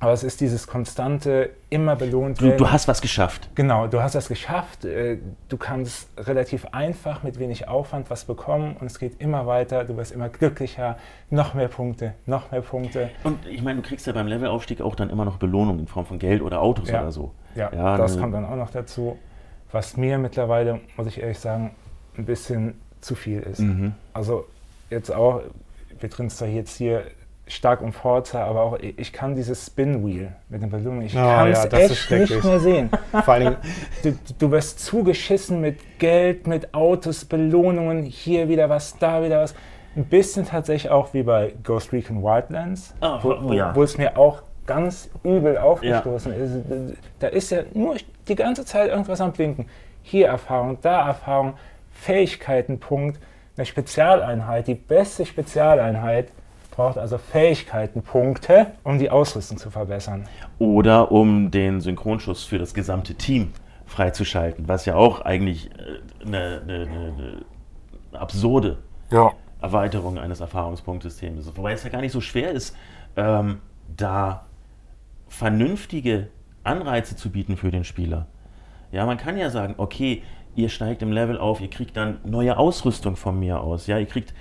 aber 0.00 0.12
es 0.12 0.24
ist 0.24 0.40
dieses 0.40 0.66
konstante, 0.66 1.50
immer 1.68 1.94
belohnt 1.94 2.40
werden. 2.40 2.56
Du, 2.56 2.64
du 2.64 2.72
hast 2.72 2.88
was 2.88 3.02
geschafft. 3.02 3.50
Genau, 3.54 3.86
du 3.86 4.02
hast 4.02 4.14
das 4.14 4.28
geschafft. 4.28 4.86
Äh, 4.86 5.18
du 5.50 5.58
kannst 5.58 6.08
relativ 6.16 6.66
einfach 6.72 7.22
mit 7.22 7.38
wenig 7.38 7.68
Aufwand 7.68 8.08
was 8.08 8.24
bekommen 8.24 8.76
und 8.80 8.86
es 8.86 8.98
geht 8.98 9.20
immer 9.20 9.46
weiter. 9.46 9.84
Du 9.84 9.98
wirst 9.98 10.12
immer 10.12 10.30
glücklicher. 10.30 10.96
Noch 11.28 11.52
mehr 11.52 11.68
Punkte, 11.68 12.14
noch 12.24 12.50
mehr 12.50 12.62
Punkte. 12.62 13.10
Und 13.24 13.46
ich 13.46 13.62
meine, 13.62 13.82
du 13.82 13.86
kriegst 13.86 14.06
ja 14.06 14.14
beim 14.14 14.26
Levelaufstieg 14.26 14.80
auch 14.80 14.94
dann 14.94 15.10
immer 15.10 15.26
noch 15.26 15.36
Belohnung 15.36 15.78
in 15.78 15.86
Form 15.86 16.06
von 16.06 16.18
Geld 16.18 16.40
oder 16.40 16.62
Autos 16.62 16.88
ja. 16.88 17.02
oder 17.02 17.12
so. 17.12 17.32
Ja, 17.54 17.70
ja 17.70 17.98
das 17.98 18.14
ne. 18.14 18.22
kommt 18.22 18.34
dann 18.34 18.46
auch 18.46 18.56
noch 18.56 18.70
dazu. 18.70 19.18
Was 19.70 19.98
mir 19.98 20.16
mittlerweile, 20.16 20.80
muss 20.96 21.08
ich 21.08 21.20
ehrlich 21.20 21.38
sagen, 21.38 21.72
ein 22.16 22.24
bisschen 22.24 22.80
zu 23.02 23.14
viel 23.14 23.40
ist. 23.40 23.60
Mhm. 23.60 23.92
Also 24.14 24.46
jetzt 24.88 25.12
auch, 25.12 25.42
wir 25.98 26.08
drin 26.08 26.30
zwar 26.30 26.48
jetzt 26.48 26.76
hier 26.76 27.04
stark 27.50 27.82
um 27.82 27.92
Forza, 27.92 28.44
aber 28.44 28.62
auch 28.62 28.78
ich 28.80 29.12
kann 29.12 29.34
dieses 29.34 29.66
Spin 29.66 30.06
Wheel 30.06 30.32
mit 30.48 30.62
den 30.62 30.70
Ballon, 30.70 31.02
ich 31.02 31.14
oh, 31.14 31.18
kann 31.18 31.50
es 31.50 31.64
ja, 31.64 31.78
echt 31.78 32.10
nicht 32.10 32.44
mehr 32.44 32.60
sehen. 32.60 32.90
Vor 33.24 33.34
allem, 33.34 33.56
du, 34.02 34.16
du 34.38 34.50
wirst 34.50 34.80
zugeschissen 34.80 35.60
mit 35.60 35.98
Geld, 35.98 36.46
mit 36.46 36.72
Autos, 36.74 37.24
Belohnungen, 37.24 38.04
hier 38.04 38.48
wieder 38.48 38.68
was, 38.68 38.96
da 38.98 39.22
wieder 39.22 39.40
was. 39.42 39.54
Ein 39.96 40.04
bisschen 40.04 40.46
tatsächlich 40.46 40.90
auch 40.90 41.12
wie 41.14 41.24
bei 41.24 41.54
Ghost 41.64 41.92
Recon 41.92 42.22
Wildlands, 42.22 42.94
oh, 43.00 43.18
wo, 43.22 43.36
wo, 43.42 43.52
ja. 43.52 43.74
wo, 43.74 43.82
es 43.82 43.98
mir 43.98 44.16
auch 44.16 44.42
ganz 44.66 45.10
übel 45.24 45.58
aufgestoßen 45.58 46.32
ja. 46.32 46.38
ist. 46.38 46.96
Da 47.18 47.26
ist 47.26 47.50
ja 47.50 47.62
nur 47.74 47.96
die 48.28 48.36
ganze 48.36 48.64
Zeit 48.64 48.90
irgendwas 48.90 49.20
am 49.20 49.32
Blinken. 49.32 49.66
Hier 50.02 50.28
Erfahrung, 50.28 50.78
da 50.80 51.08
Erfahrung, 51.08 51.54
Fähigkeitenpunkt, 51.90 53.18
eine 53.56 53.66
Spezialeinheit, 53.66 54.68
die 54.68 54.74
beste 54.74 55.26
Spezialeinheit 55.26 56.28
braucht 56.80 56.96
also 56.96 57.18
Fähigkeitenpunkte, 57.18 58.68
um 58.84 58.98
die 58.98 59.10
Ausrüstung 59.10 59.58
zu 59.58 59.70
verbessern. 59.70 60.26
Oder 60.58 61.12
um 61.12 61.50
den 61.50 61.82
Synchronschuss 61.82 62.44
für 62.44 62.56
das 62.56 62.72
gesamte 62.72 63.16
Team 63.16 63.52
freizuschalten, 63.84 64.66
was 64.66 64.86
ja 64.86 64.94
auch 64.94 65.20
eigentlich 65.20 65.68
äh, 65.72 66.24
eine, 66.24 66.62
eine, 66.62 66.82
eine 66.82 67.44
absurde 68.18 68.78
ja. 69.10 69.30
Erweiterung 69.60 70.18
eines 70.18 70.40
Erfahrungspunktsystems 70.40 71.40
ist. 71.40 71.56
Wobei 71.58 71.72
es 71.72 71.84
ja 71.84 71.90
gar 71.90 72.00
nicht 72.00 72.12
so 72.12 72.22
schwer 72.22 72.50
ist, 72.50 72.74
ähm, 73.14 73.58
da 73.94 74.46
vernünftige 75.28 76.28
Anreize 76.64 77.14
zu 77.14 77.28
bieten 77.28 77.58
für 77.58 77.70
den 77.70 77.84
Spieler. 77.84 78.26
Ja, 78.90 79.04
man 79.04 79.18
kann 79.18 79.36
ja 79.36 79.50
sagen, 79.50 79.74
okay, 79.76 80.22
ihr 80.54 80.70
steigt 80.70 81.02
im 81.02 81.12
Level 81.12 81.36
auf, 81.36 81.60
ihr 81.60 81.68
kriegt 81.68 81.98
dann 81.98 82.20
neue 82.24 82.56
Ausrüstung 82.56 83.16
von 83.16 83.38
mir 83.38 83.60
aus. 83.60 83.86
Ja, 83.86 83.98
ihr 83.98 84.06
kriegt 84.06 84.32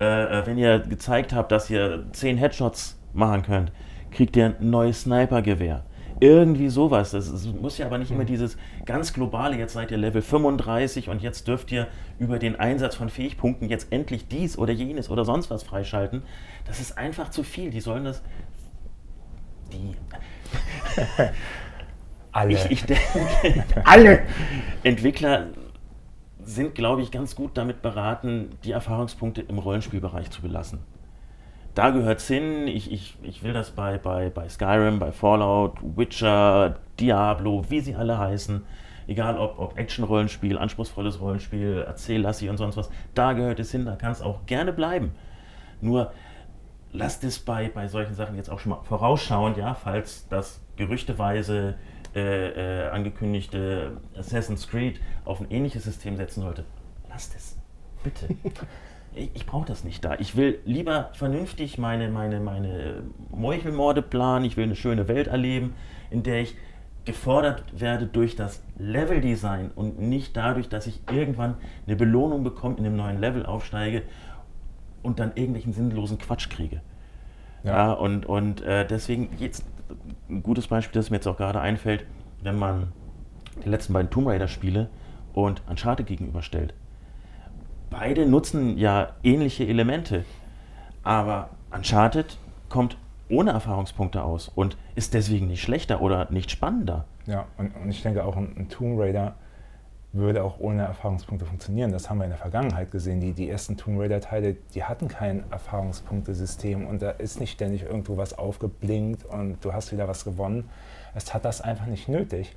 äh, 0.00 0.40
äh, 0.40 0.46
wenn 0.46 0.58
ihr 0.58 0.78
gezeigt 0.80 1.32
habt, 1.32 1.50
dass 1.52 1.68
ihr 1.70 2.04
10 2.12 2.38
Headshots 2.38 2.98
machen 3.12 3.42
könnt, 3.42 3.72
kriegt 4.10 4.36
ihr 4.36 4.56
ein 4.58 4.70
neues 4.70 5.02
Snipergewehr. 5.02 5.84
Irgendwie 6.20 6.68
sowas. 6.68 7.12
Das, 7.12 7.46
muss 7.46 7.78
ja 7.78 7.86
aber 7.86 7.98
nicht 7.98 8.10
immer 8.10 8.24
mhm. 8.24 8.28
dieses 8.28 8.56
ganz 8.84 9.12
globale, 9.12 9.56
jetzt 9.56 9.74
seid 9.74 9.90
ihr 9.90 9.98
Level 9.98 10.22
35 10.22 11.08
und 11.08 11.22
jetzt 11.22 11.46
dürft 11.46 11.70
ihr 11.70 11.86
über 12.18 12.38
den 12.38 12.56
Einsatz 12.56 12.96
von 12.96 13.08
Fähigpunkten 13.08 13.68
jetzt 13.68 13.92
endlich 13.92 14.26
dies 14.26 14.58
oder 14.58 14.72
jenes 14.72 15.10
oder 15.10 15.24
sonst 15.24 15.50
was 15.50 15.62
freischalten. 15.62 16.22
Das 16.66 16.80
ist 16.80 16.98
einfach 16.98 17.30
zu 17.30 17.44
viel. 17.44 17.70
Die 17.70 17.80
sollen 17.80 18.04
das. 18.04 18.22
Die. 19.72 19.94
Alle. 22.32 22.52
Ich, 22.52 22.70
ich 22.70 22.84
denke, 22.84 23.02
alle 23.84 24.22
Entwickler 24.84 25.46
sind, 26.48 26.74
glaube 26.74 27.02
ich, 27.02 27.10
ganz 27.10 27.36
gut 27.36 27.58
damit 27.58 27.82
beraten, 27.82 28.50
die 28.64 28.72
Erfahrungspunkte 28.72 29.42
im 29.42 29.58
Rollenspielbereich 29.58 30.30
zu 30.30 30.40
belassen. 30.40 30.80
Da 31.74 31.90
gehört 31.90 32.18
es 32.18 32.26
hin. 32.26 32.66
Ich, 32.66 32.90
ich, 32.90 33.16
ich 33.22 33.42
will 33.42 33.52
das 33.52 33.70
bei, 33.70 33.98
bei, 33.98 34.30
bei 34.30 34.48
Skyrim, 34.48 34.98
bei 34.98 35.12
Fallout, 35.12 35.78
Witcher, 35.96 36.76
Diablo, 36.98 37.64
wie 37.68 37.80
sie 37.80 37.94
alle 37.94 38.18
heißen. 38.18 38.64
Egal 39.06 39.38
ob, 39.38 39.58
ob 39.58 39.78
Action-Rollenspiel, 39.78 40.58
anspruchsvolles 40.58 41.20
Rollenspiel, 41.20 41.84
Erzählassi 41.86 42.48
und 42.48 42.56
sonst 42.56 42.76
was, 42.76 42.90
da 43.14 43.34
gehört 43.34 43.60
es 43.60 43.70
hin, 43.70 43.84
da 43.84 43.96
kann 43.96 44.12
es 44.12 44.22
auch 44.22 44.46
gerne 44.46 44.72
bleiben. 44.72 45.12
Nur 45.80 46.12
lasst 46.92 47.24
es 47.24 47.38
bei, 47.38 47.68
bei 47.68 47.88
solchen 47.88 48.14
Sachen 48.14 48.36
jetzt 48.36 48.50
auch 48.50 48.58
schon 48.58 48.70
mal 48.70 48.82
vorausschauend, 48.82 49.56
ja, 49.58 49.74
falls 49.74 50.28
das 50.28 50.60
gerüchteweise 50.76 51.74
äh, 52.14 52.84
äh, 52.84 52.88
angekündigte 52.88 53.98
Assassin's 54.16 54.68
Creed 54.68 55.00
auf 55.24 55.40
ein 55.40 55.50
ähnliches 55.50 55.84
System 55.84 56.16
setzen 56.16 56.42
sollte. 56.42 56.64
Lasst 57.08 57.34
es. 57.34 57.58
Bitte. 58.02 58.28
ich, 59.14 59.30
ich 59.34 59.46
brauche 59.46 59.66
das 59.66 59.84
nicht 59.84 60.04
da. 60.04 60.16
Ich 60.18 60.36
will 60.36 60.60
lieber 60.64 61.10
vernünftig 61.12 61.78
meine, 61.78 62.08
meine, 62.08 62.40
meine 62.40 63.02
Meuchelmorde 63.30 64.02
planen. 64.02 64.44
Ich 64.44 64.56
will 64.56 64.64
eine 64.64 64.76
schöne 64.76 65.08
Welt 65.08 65.26
erleben, 65.26 65.74
in 66.10 66.22
der 66.22 66.42
ich 66.42 66.56
gefordert 67.04 67.64
werde 67.80 68.06
durch 68.06 68.36
das 68.36 68.62
Leveldesign 68.76 69.70
und 69.74 69.98
nicht 69.98 70.36
dadurch, 70.36 70.68
dass 70.68 70.86
ich 70.86 71.00
irgendwann 71.10 71.56
eine 71.86 71.96
Belohnung 71.96 72.44
bekomme, 72.44 72.76
in 72.76 72.84
einem 72.84 72.96
neuen 72.96 73.18
Level 73.18 73.46
aufsteige 73.46 74.02
und 75.02 75.18
dann 75.18 75.32
irgendwelchen 75.34 75.72
sinnlosen 75.72 76.18
Quatsch 76.18 76.50
kriege. 76.50 76.82
Ja, 77.68 77.92
und, 77.92 78.26
und 78.26 78.60
äh, 78.62 78.86
deswegen 78.86 79.30
jetzt 79.38 79.64
ein 80.28 80.42
gutes 80.42 80.68
Beispiel, 80.68 80.98
das 80.98 81.10
mir 81.10 81.16
jetzt 81.16 81.26
auch 81.26 81.36
gerade 81.36 81.60
einfällt, 81.60 82.04
wenn 82.42 82.58
man 82.58 82.92
die 83.64 83.68
letzten 83.68 83.92
beiden 83.92 84.10
Tomb 84.10 84.28
Raider 84.28 84.48
Spiele 84.48 84.88
und 85.32 85.62
Uncharted 85.68 86.06
gegenüberstellt. 86.06 86.74
Beide 87.90 88.26
nutzen 88.26 88.76
ja 88.76 89.14
ähnliche 89.22 89.66
Elemente, 89.66 90.24
aber 91.02 91.50
Uncharted 91.70 92.38
kommt 92.68 92.96
ohne 93.30 93.50
Erfahrungspunkte 93.50 94.22
aus 94.22 94.48
und 94.48 94.76
ist 94.94 95.14
deswegen 95.14 95.46
nicht 95.48 95.62
schlechter 95.62 96.00
oder 96.00 96.28
nicht 96.30 96.50
spannender. 96.50 97.04
Ja, 97.26 97.46
und, 97.56 97.74
und 97.76 97.90
ich 97.90 98.02
denke 98.02 98.24
auch 98.24 98.36
ein, 98.36 98.54
ein, 98.56 98.68
Tomb 98.68 98.98
Raider 98.98 99.34
würde 100.12 100.42
auch 100.42 100.58
ohne 100.58 100.82
Erfahrungspunkte 100.84 101.44
funktionieren. 101.44 101.92
Das 101.92 102.08
haben 102.08 102.18
wir 102.18 102.24
in 102.24 102.30
der 102.30 102.38
Vergangenheit 102.38 102.90
gesehen. 102.90 103.20
Die, 103.20 103.32
die 103.32 103.48
ersten 103.48 103.76
Tomb 103.76 104.00
Raider-Teile, 104.00 104.56
die 104.74 104.84
hatten 104.84 105.08
kein 105.08 105.44
Erfahrungspunktesystem 105.50 106.86
und 106.86 107.02
da 107.02 107.10
ist 107.10 107.40
nicht 107.40 107.52
ständig 107.52 107.82
irgendwo 107.82 108.16
was 108.16 108.36
aufgeblinkt 108.36 109.24
und 109.26 109.62
du 109.64 109.72
hast 109.72 109.92
wieder 109.92 110.08
was 110.08 110.24
gewonnen. 110.24 110.68
Es 111.14 111.34
hat 111.34 111.44
das 111.44 111.60
einfach 111.60 111.86
nicht 111.86 112.08
nötig. 112.08 112.56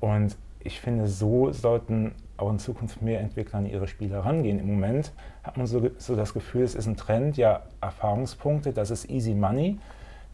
Und 0.00 0.36
ich 0.60 0.80
finde, 0.80 1.06
so 1.06 1.52
sollten 1.52 2.14
auch 2.38 2.50
in 2.50 2.58
Zukunft 2.58 3.02
mehr 3.02 3.20
Entwickler 3.20 3.60
an 3.60 3.66
ihre 3.66 3.88
Spiele 3.88 4.24
rangehen. 4.24 4.58
Im 4.58 4.66
Moment 4.66 5.12
hat 5.42 5.56
man 5.56 5.66
so, 5.66 5.90
so 5.98 6.16
das 6.16 6.34
Gefühl, 6.34 6.62
es 6.62 6.74
ist 6.74 6.86
ein 6.86 6.96
Trend, 6.96 7.36
ja, 7.36 7.62
Erfahrungspunkte, 7.80 8.72
das 8.72 8.90
ist 8.90 9.08
easy 9.08 9.34
money. 9.34 9.78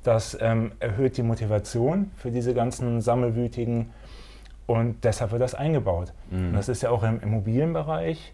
Das 0.03 0.37
ähm, 0.41 0.73
erhöht 0.81 1.17
die 1.17 1.23
Motivation 1.23 2.11
für 2.17 2.33
diese 2.33 2.55
ganzen 2.55 3.01
Sammelwütigen 3.01 3.91
und 4.67 5.05
deshalb 5.05 5.33
wird 5.33 5.43
das 5.43 5.55
eingebaut. 5.55 6.13
Mhm. 6.31 6.49
Und 6.49 6.53
das 6.55 6.69
ist 6.69 6.83
ja 6.83 6.91
auch 6.91 7.03
im 7.03 7.21
Immobilienbereich 7.21 8.33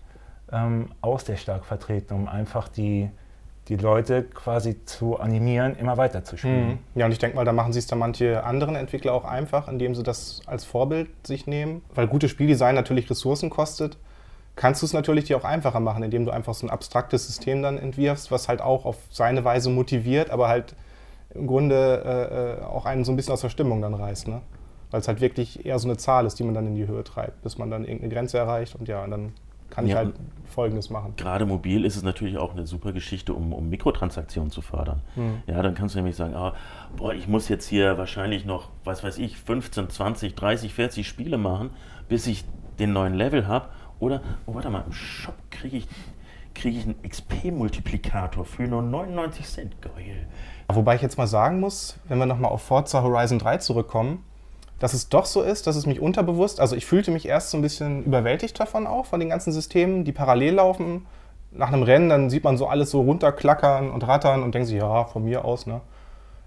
ähm, 0.53 0.91
auch 1.01 1.21
sehr 1.21 1.37
stark 1.37 1.65
vertreten, 1.65 2.15
um 2.15 2.29
einfach 2.29 2.69
die, 2.69 3.11
die 3.69 3.77
Leute 3.77 4.23
quasi 4.23 4.85
zu 4.85 5.19
animieren, 5.19 5.77
immer 5.77 5.97
weiter 5.97 6.25
zu 6.25 6.37
spielen. 6.37 6.69
Mhm. 6.69 6.79
Ja, 6.95 7.07
und 7.07 7.13
ich 7.13 7.19
denke 7.19 7.37
mal, 7.37 7.45
da 7.45 7.53
machen 7.53 7.73
sie 7.73 7.79
es 7.79 7.87
dann 7.87 7.99
manche 7.99 8.45
anderen 8.45 8.77
Entwickler 8.77 9.13
auch 9.13 9.25
einfach, 9.25 9.69
indem 9.69 9.95
sie 9.95 10.03
das 10.03 10.43
als 10.47 10.65
Vorbild 10.65 11.09
sich 11.27 11.47
nehmen. 11.47 11.83
Weil 11.95 12.07
gutes 12.07 12.31
Spieldesign 12.31 12.75
natürlich 12.75 13.11
Ressourcen 13.11 13.51
kostet, 13.51 13.99
kannst 14.57 14.83
du 14.83 14.87
es 14.87 14.93
natürlich 14.93 15.25
dir 15.25 15.37
auch 15.37 15.45
einfacher 15.45 15.81
machen, 15.81 16.03
indem 16.03 16.25
du 16.25 16.31
einfach 16.31 16.55
so 16.55 16.67
ein 16.67 16.71
abstraktes 16.71 17.27
System 17.27 17.63
dann 17.63 17.79
entwirfst, 17.79 18.31
was 18.31 18.49
halt 18.49 18.61
auch 18.61 18.85
auf 18.85 18.97
seine 19.11 19.45
Weise 19.45 19.71
motiviert, 19.71 20.31
aber 20.31 20.49
halt 20.49 20.75
im 21.35 21.47
Grunde 21.47 22.03
äh, 22.05 22.63
äh, 22.63 22.65
auch 22.65 22.87
einen 22.87 23.05
so 23.05 23.13
ein 23.13 23.17
bisschen 23.17 23.33
aus 23.33 23.43
der 23.43 23.51
Stimmung 23.51 23.83
dann 23.83 23.95
reißt. 23.95 24.29
Ne? 24.29 24.41
Weil 24.91 25.01
es 25.01 25.09
halt 25.09 25.21
wirklich 25.21 25.67
eher 25.67 25.79
so 25.79 25.89
eine 25.89 25.97
Zahl 25.97 26.27
ist, 26.27 26.39
die 26.39 26.45
man 26.45 26.55
dann 26.55 26.67
in 26.67 26.75
die 26.75 26.87
Höhe 26.87 27.05
treibt, 27.05 27.43
bis 27.43 27.59
man 27.59 27.71
dann 27.71 27.85
irgendeine 27.85 28.13
Grenze 28.13 28.39
erreicht 28.39 28.75
und 28.75 28.89
ja, 28.89 29.05
und 29.05 29.11
dann 29.11 29.33
kann 29.71 29.87
ja, 29.87 29.93
ich 29.93 29.97
halt 29.97 30.15
Folgendes 30.47 30.91
machen. 30.91 31.15
Gerade 31.17 31.47
mobil 31.47 31.85
ist 31.85 31.97
es 31.97 32.03
natürlich 32.03 32.39
auch 32.39 32.53
eine 32.53 32.67
super 32.67 32.93
Geschichte, 32.93 33.35
um, 33.35 33.53
um 33.53 33.69
Mikrotransaktionen 33.69 34.51
zu 34.51 34.63
fördern. 34.63 35.03
Mhm. 35.15 35.43
Ja, 35.47 35.63
dann 35.63 35.75
kannst 35.75 35.95
du 35.95 35.99
nämlich 35.99 36.17
sagen, 36.17 36.35
ah, 36.35 36.55
boah, 36.97 37.13
ich 37.13 37.29
muss 37.29 37.49
jetzt 37.49 37.69
hier 37.69 37.99
wahrscheinlich 37.99 38.45
noch, 38.45 38.71
was 38.85 39.05
weiß 39.05 39.19
ich, 39.19 39.37
15, 39.39 39.91
20, 39.91 40.35
30, 40.35 40.75
40 40.75 41.07
Spiele 41.07 41.39
machen, 41.39 41.71
bis 42.09 42.27
ich 42.27 42.45
den 42.79 42.93
neuen 42.93 43.15
Level 43.15 43.47
habe. 43.47 43.69
Oder, 44.01 44.23
oh, 44.47 44.55
warte 44.55 44.71
mal, 44.71 44.85
im 44.87 44.93
Shop 44.93 45.35
kriege 45.51 45.77
ich, 45.77 45.89
krieg 46.55 46.75
ich 46.77 46.85
einen 46.85 47.03
XP-Multiplikator 47.03 48.45
für 48.45 48.63
nur 48.63 48.83
99 48.83 49.47
Cent. 49.47 49.83
Geil. 49.83 50.27
Wobei 50.69 50.95
ich 50.95 51.03
jetzt 51.03 51.19
mal 51.19 51.27
sagen 51.27 51.61
muss, 51.61 51.99
wenn 52.09 52.19
wir 52.19 52.27
nochmal 52.27 52.51
auf 52.51 52.63
Forza 52.63 53.03
Horizon 53.03 53.39
3 53.39 53.59
zurückkommen, 53.59 54.25
dass 54.79 54.95
es 54.95 55.09
doch 55.09 55.25
so 55.25 55.43
ist, 55.43 55.67
dass 55.67 55.77
es 55.77 55.87
mich 55.87 56.01
unterbewusst, 56.01 56.61
also 56.61 56.77
ich 56.77 56.87
fühlte 56.87 57.11
mich 57.11 57.27
erst 57.27 57.51
so 57.51 57.59
ein 57.59 57.63
bisschen 57.63 58.05
überwältigt 58.05 58.59
davon 58.59 58.87
auch, 58.87 59.07
von 59.07 59.21
den 59.21 59.29
ganzen 59.29 59.53
Systemen, 59.53 60.05
die 60.05 60.13
parallel 60.13 60.55
laufen. 60.55 61.07
Nach 61.51 61.69
einem 61.69 61.83
Rennen, 61.83 62.09
dann 62.09 62.31
sieht 62.31 62.45
man 62.45 62.59
so 62.59 62.67
alles 62.67 62.91
so 62.91 63.01
runterklackern 63.01 63.91
und 63.91 64.07
rattern 64.07 64.43
und 64.43 64.55
denkt 64.55 64.69
sich, 64.69 64.79
ja, 64.79 65.05
von 65.05 65.25
mir 65.25 65.45
aus, 65.45 65.67
ne? 65.67 65.81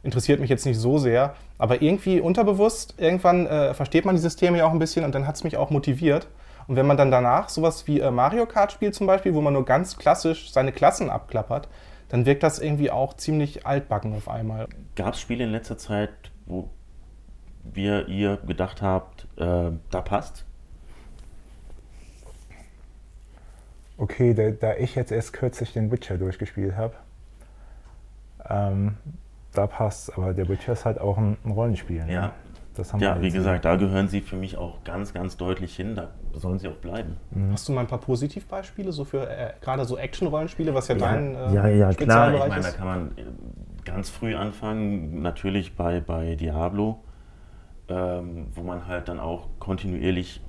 Interessiert 0.03 0.39
mich 0.39 0.49
jetzt 0.49 0.65
nicht 0.65 0.79
so 0.79 0.97
sehr. 0.97 1.35
Aber 1.57 1.81
irgendwie 1.81 2.19
unterbewusst, 2.19 2.95
irgendwann 2.97 3.45
äh, 3.45 3.73
versteht 3.73 4.05
man 4.05 4.15
die 4.15 4.21
Systeme 4.21 4.59
ja 4.59 4.65
auch 4.65 4.71
ein 4.71 4.79
bisschen 4.79 5.05
und 5.05 5.13
dann 5.13 5.27
hat 5.27 5.35
es 5.35 5.43
mich 5.43 5.57
auch 5.57 5.69
motiviert. 5.69 6.27
Und 6.67 6.75
wenn 6.75 6.87
man 6.87 6.97
dann 6.97 7.11
danach 7.11 7.49
sowas 7.49 7.87
wie 7.87 7.99
äh, 7.99 8.11
Mario 8.11 8.45
Kart 8.45 8.71
spielt 8.71 8.95
zum 8.95 9.07
Beispiel, 9.07 9.33
wo 9.33 9.41
man 9.41 9.53
nur 9.53 9.65
ganz 9.65 9.97
klassisch 9.97 10.51
seine 10.51 10.71
Klassen 10.71 11.09
abklappert, 11.09 11.67
dann 12.09 12.25
wirkt 12.25 12.43
das 12.43 12.59
irgendwie 12.59 12.91
auch 12.91 13.15
ziemlich 13.15 13.65
altbacken 13.65 14.15
auf 14.15 14.27
einmal. 14.27 14.67
Gab 14.95 15.13
es 15.13 15.21
Spiele 15.21 15.43
in 15.43 15.51
letzter 15.51 15.77
Zeit, 15.77 16.09
wo 16.45 16.69
wir 17.63 18.07
ihr 18.07 18.37
gedacht 18.37 18.81
habt, 18.81 19.27
äh, 19.37 19.71
da 19.89 20.01
passt? 20.01 20.45
Okay, 23.97 24.33
da, 24.33 24.49
da, 24.51 24.75
ich 24.77 24.95
jetzt 24.95 25.11
erst 25.11 25.33
kürzlich 25.33 25.73
den 25.73 25.91
Witcher 25.91 26.17
durchgespielt 26.17 26.75
habe, 26.75 26.95
ähm, 28.49 28.97
da 29.53 29.67
passt 29.67 30.17
aber 30.17 30.33
der 30.33 30.49
Witcher 30.49 30.73
ist 30.73 30.85
halt 30.85 30.99
auch 30.99 31.17
ein, 31.17 31.37
ein 31.43 31.51
Rollenspiel. 31.51 32.05
Ne? 32.05 32.13
Ja, 32.13 32.33
ja, 32.99 33.21
wie 33.21 33.29
gesagt, 33.29 33.65
da 33.65 33.75
gehören 33.75 34.07
sie 34.07 34.21
für 34.21 34.37
mich 34.37 34.57
auch 34.57 34.83
ganz, 34.83 35.13
ganz 35.13 35.35
deutlich 35.35 35.75
hin. 35.75 35.95
Da 35.95 36.09
sollen 36.33 36.57
sie 36.57 36.69
auch 36.69 36.75
bleiben. 36.75 37.17
Mhm. 37.31 37.51
Hast 37.51 37.67
du 37.67 37.73
mal 37.73 37.81
ein 37.81 37.87
paar 37.87 37.99
Positivbeispiele, 37.99 38.91
so 38.91 39.03
für 39.03 39.29
äh, 39.29 39.51
gerade 39.59 39.83
so 39.83 39.97
Action-Rollenspiele, 39.97 40.73
was 40.73 40.87
ja, 40.87 40.95
ja 40.95 41.01
dein 41.01 41.35
äh, 41.35 41.53
Ja, 41.53 41.67
ja, 41.67 41.93
klar. 41.93 42.33
Ich 42.33 42.47
meine, 42.47 42.63
da 42.63 42.71
kann 42.71 42.87
man 42.87 43.11
äh, 43.17 43.23
ganz 43.83 44.09
früh 44.09 44.35
anfangen. 44.35 45.21
Natürlich 45.21 45.75
bei, 45.75 45.99
bei 45.99 46.35
Diablo, 46.35 47.03
ähm, 47.91 48.47
wo 48.55 48.61
man 48.61 48.87
halt 48.87 49.09
dann 49.09 49.19
auch 49.19 49.49
kontinuierlich 49.59 50.41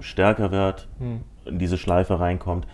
stärker 0.00 0.50
wird, 0.50 0.88
hm. 0.98 1.20
in 1.44 1.58
diese 1.58 1.78
Schleife 1.78 2.18
reinkommt. 2.18 2.66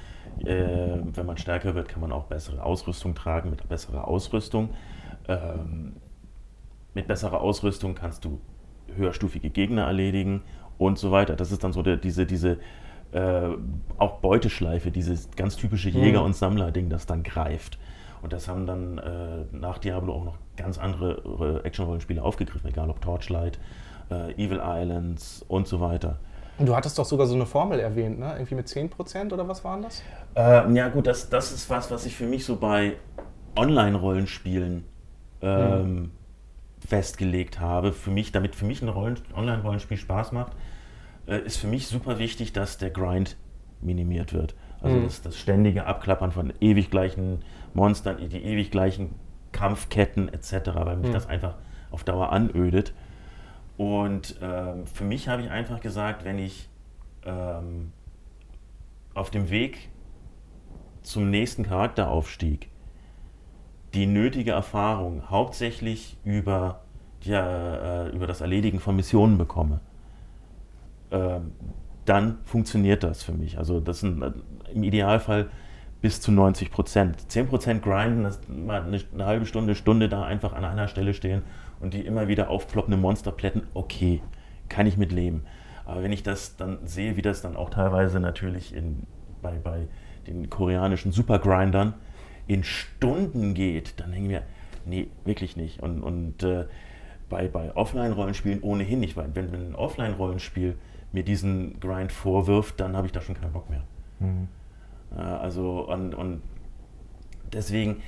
Äh, 0.45 0.99
wenn 1.13 1.27
man 1.27 1.37
stärker 1.37 1.75
wird, 1.75 1.89
kann 1.89 2.01
man 2.01 2.11
auch 2.11 2.25
bessere 2.25 2.63
Ausrüstung 2.63 3.15
tragen, 3.15 3.51
mit 3.51 3.69
besserer 3.69 4.09
Ausrüstung. 4.09 4.71
Ähm, 5.29 5.97
mit 6.95 7.07
besserer 7.07 7.41
Ausrüstung 7.41 7.95
kannst 7.95 8.25
du 8.25 8.41
höherstufige 8.97 9.51
Gegner 9.51 9.85
erledigen 9.85 10.43
und 10.79 10.99
so 10.99 11.11
weiter. 11.13 11.37
Das 11.37 11.53
ist 11.53 11.63
dann 11.65 11.73
so 11.73 11.83
der, 11.83 11.97
diese, 11.97 12.27
diese 12.27 12.59
äh, 13.13 13.51
auch 13.99 14.21
Beuteschleife, 14.21 14.91
dieses 14.91 15.31
ganz 15.33 15.57
typische 15.57 15.91
Jäger- 15.91 16.21
mhm. 16.21 16.27
und 16.27 16.37
Sammler-Ding, 16.37 16.89
das 16.89 17.07
dann 17.07 17.23
greift. 17.23 17.79
Und 18.23 18.33
das 18.33 18.49
haben 18.49 18.67
dann 18.67 18.99
äh, 18.99 19.45
nach 19.53 19.79
Diablo 19.79 20.15
auch 20.15 20.25
noch 20.25 20.39
ganz 20.57 20.79
andere 20.79 21.61
äh, 21.63 21.67
Action-Rollenspiele 21.67 22.23
aufgegriffen, 22.23 22.71
egal 22.71 22.91
ob 22.91 23.01
Torchlight, 23.03 23.59
äh, 24.15 24.33
Evil 24.33 24.61
Islands 24.63 25.45
und 25.49 25.67
so 25.67 25.81
weiter. 25.81 26.19
Und 26.59 26.67
du 26.67 26.77
hattest 26.77 26.99
doch 26.99 27.05
sogar 27.05 27.27
so 27.27 27.35
eine 27.35 27.47
Formel 27.47 27.81
erwähnt, 27.81 28.19
ne? 28.21 28.33
Irgendwie 28.35 28.55
mit 28.55 28.69
10% 28.69 29.33
oder 29.33 29.49
was 29.49 29.65
waren 29.65 29.83
das? 29.83 30.03
Ähm, 30.37 30.77
ja, 30.77 30.89
gut, 30.89 31.07
das, 31.07 31.29
das 31.29 31.51
ist 31.53 31.69
was, 31.69 31.91
was 31.91 32.07
ich 32.07 32.15
für 32.15 32.27
mich 32.27 32.45
so 32.45 32.57
bei 32.57 32.97
Online-Rollenspielen 33.57 34.85
ähm, 35.43 35.93
mhm 35.93 36.11
festgelegt 36.87 37.61
habe, 37.61 37.93
für 37.93 38.11
mich, 38.11 38.33
damit 38.33 38.55
für 38.55 38.67
mich 38.67 38.83
ein 38.83 38.89
Online-Rollenspiel 38.89 39.97
Spaß 39.97 40.33
macht, 40.33 40.53
äh, 41.27 41.39
ist 41.39 41.57
für 41.57 41.67
mich 41.67 41.87
super 41.89 42.19
wichtig, 42.19 42.53
dass 42.53 42.79
der 42.79 42.91
Grind 42.91 43.37
minimiert 43.81 44.33
wird. 44.33 44.55
Also 44.81 44.97
mhm. 44.97 45.05
das, 45.05 45.23
das, 45.23 45.39
ständige 45.39 45.87
Abklappern 45.87 46.33
von 46.33 46.53
ewig 46.61 46.91
gleichen 46.91 47.41
Monstern, 47.73 48.19
die 48.29 48.45
ewig 48.45 48.71
gleichen 48.71 49.15
Kampfketten 49.53 50.33
etc., 50.33 50.71
weil 50.75 50.97
mich 50.97 51.09
mhm. 51.09 51.15
das 51.15 51.27
einfach 51.27 51.55
auf 51.91 52.05
Dauer 52.05 52.33
anödet. 52.33 52.93
Und 53.77 54.37
ähm, 54.41 54.87
für 54.87 55.05
mich 55.05 55.29
habe 55.29 55.43
ich 55.43 55.51
einfach 55.51 55.81
gesagt, 55.81 56.25
wenn 56.25 56.39
ich 56.39 56.69
ähm, 57.25 57.93
auf 59.15 59.31
dem 59.31 59.51
Weg 59.51 59.91
zum 61.03 61.31
nächsten 61.31 61.65
Charakteraufstieg 61.65 62.71
die 63.95 64.07
nötige 64.07 64.53
Erfahrung 64.53 65.31
hauptsächlich 65.31 66.17
über, 66.25 66.83
ja, 67.23 68.05
äh, 68.05 68.09
über 68.11 68.27
das 68.27 68.41
Erledigen 68.41 68.81
von 68.81 68.97
Missionen 68.97 69.39
bekomme, 69.39 69.81
äh, 71.11 71.41
dann 72.05 72.39
funktioniert 72.45 73.03
das 73.03 73.23
für 73.23 73.33
mich. 73.33 73.59
Also 73.59 73.81
das 73.81 74.01
sind 74.01 74.23
äh, 74.23 74.33
im 74.73 74.83
Idealfall 74.83 75.49
bis 76.05 76.21
zu 76.21 76.33
90 76.33 76.71
Prozent. 76.71 77.31
10 77.31 77.47
Prozent 77.47 77.83
grinden, 77.83 78.25
das 78.25 78.39
mal 78.47 78.83
eine, 78.83 79.01
eine, 79.15 79.25
halbe 79.25 79.47
Stunde, 79.47 79.75
Stunde 79.75 80.11
da 80.11 80.23
einfach 80.23 80.53
an 80.53 80.63
einer 80.63 80.87
Stelle 80.87 81.15
stehen 81.15 81.41
und 81.81 81.95
die 81.95 82.03
immer 82.03 82.29
wieder 82.29 82.51
aufploppende 82.51 82.99
Monster 82.99 83.33
plätten, 83.33 83.63
okay, 83.73 84.21
kann 84.69 84.87
ich 84.87 84.99
mit 84.99 85.13
leben. 85.13 85.47
Aber 85.87 86.03
wenn 86.03 86.13
ich 86.13 86.23
das 86.23 86.57
dann 86.57 86.87
sehe, 86.87 87.17
wie 87.17 87.23
das 87.23 87.41
dann 87.41 87.57
auch 87.57 87.71
teilweise 87.71 88.21
natürlich 88.21 88.75
in, 88.75 89.05
bei, 89.41 89.53
bei 89.53 89.89
den 90.27 90.51
koreanischen 90.51 91.11
Supergrindern 91.11 91.95
in 92.47 92.65
Stunden 92.65 93.55
geht, 93.55 93.99
dann 93.99 94.13
denke 94.13 94.27
ich 94.27 94.31
mir, 94.31 94.43
nee, 94.85 95.07
wirklich 95.25 95.57
nicht. 95.57 95.83
Und, 95.83 96.03
und 96.03 96.43
äh, 96.43 96.67
bei, 97.31 97.49
bei 97.49 97.75
Offline-Rollenspielen 97.75 98.61
ohnehin 98.63 99.01
nicht, 99.01 99.17
weil 99.17 99.35
wenn, 99.35 99.53
wenn 99.53 99.69
ein 99.69 99.75
Offline-Rollenspiel 99.75 100.77
mir 101.13 101.23
diesen 101.23 101.81
Grind 101.81 102.13
vorwirft, 102.13 102.79
dann 102.79 102.95
habe 102.95 103.07
ich 103.07 103.13
da 103.15 103.23
schon 103.23 103.37
keinen 103.37 103.55
Bock 103.55 103.71
mehr. 103.71 103.85
Mhm. 104.21 104.49
Äh, 105.17 105.21
also, 105.21 105.89
und, 105.89 106.15
und 106.15 106.43
deswegen, 107.53 108.03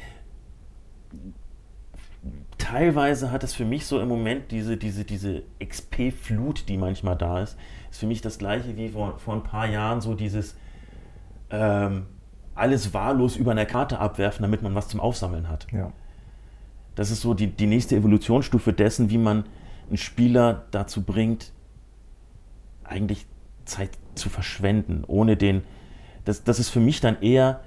teilweise 2.59 3.31
hat 3.31 3.45
es 3.45 3.55
für 3.55 3.65
mich 3.65 3.87
so 3.87 4.01
im 4.01 4.09
Moment 4.09 4.51
diese, 4.51 4.77
diese, 4.77 5.05
diese 5.05 5.43
XP-Flut, 5.65 6.69
die 6.69 6.77
manchmal 6.77 7.17
da 7.17 7.43
ist, 7.43 7.57
ist 7.91 8.01
für 8.01 8.07
mich 8.07 8.21
das 8.21 8.39
gleiche 8.39 8.77
wie 8.77 8.89
vor, 8.89 9.19
vor 9.19 9.35
ein 9.35 9.43
paar 9.43 9.67
Jahren 9.67 10.01
so 10.01 10.15
dieses 10.15 10.57
ähm, 11.51 12.07
alles 12.55 12.95
wahllos 12.95 13.37
über 13.37 13.53
eine 13.53 13.67
Karte 13.67 13.99
abwerfen, 13.99 14.43
damit 14.43 14.63
man 14.63 14.75
was 14.75 14.89
zum 14.89 15.01
Aufsammeln 15.01 15.49
hat. 15.49 15.67
Ja. 15.73 15.93
Das 16.95 17.11
ist 17.11 17.21
so 17.21 17.35
die, 17.35 17.49
die 17.49 17.67
nächste 17.67 17.95
Evolutionsstufe 17.97 18.73
dessen, 18.73 19.11
wie 19.11 19.19
man 19.19 19.45
einen 19.89 19.99
Spieler 19.99 20.65
dazu 20.71 21.03
bringt, 21.03 21.53
eigentlich 22.83 23.27
Zeit 23.67 23.91
zu 24.15 24.31
verschwenden, 24.31 25.05
ohne 25.07 25.37
den. 25.37 25.63
Das, 26.27 26.45
das 26.45 26.59
ist 26.59 26.69
für 26.69 26.81
mich 26.81 27.01
dann 27.01 27.23
eher 27.23 27.61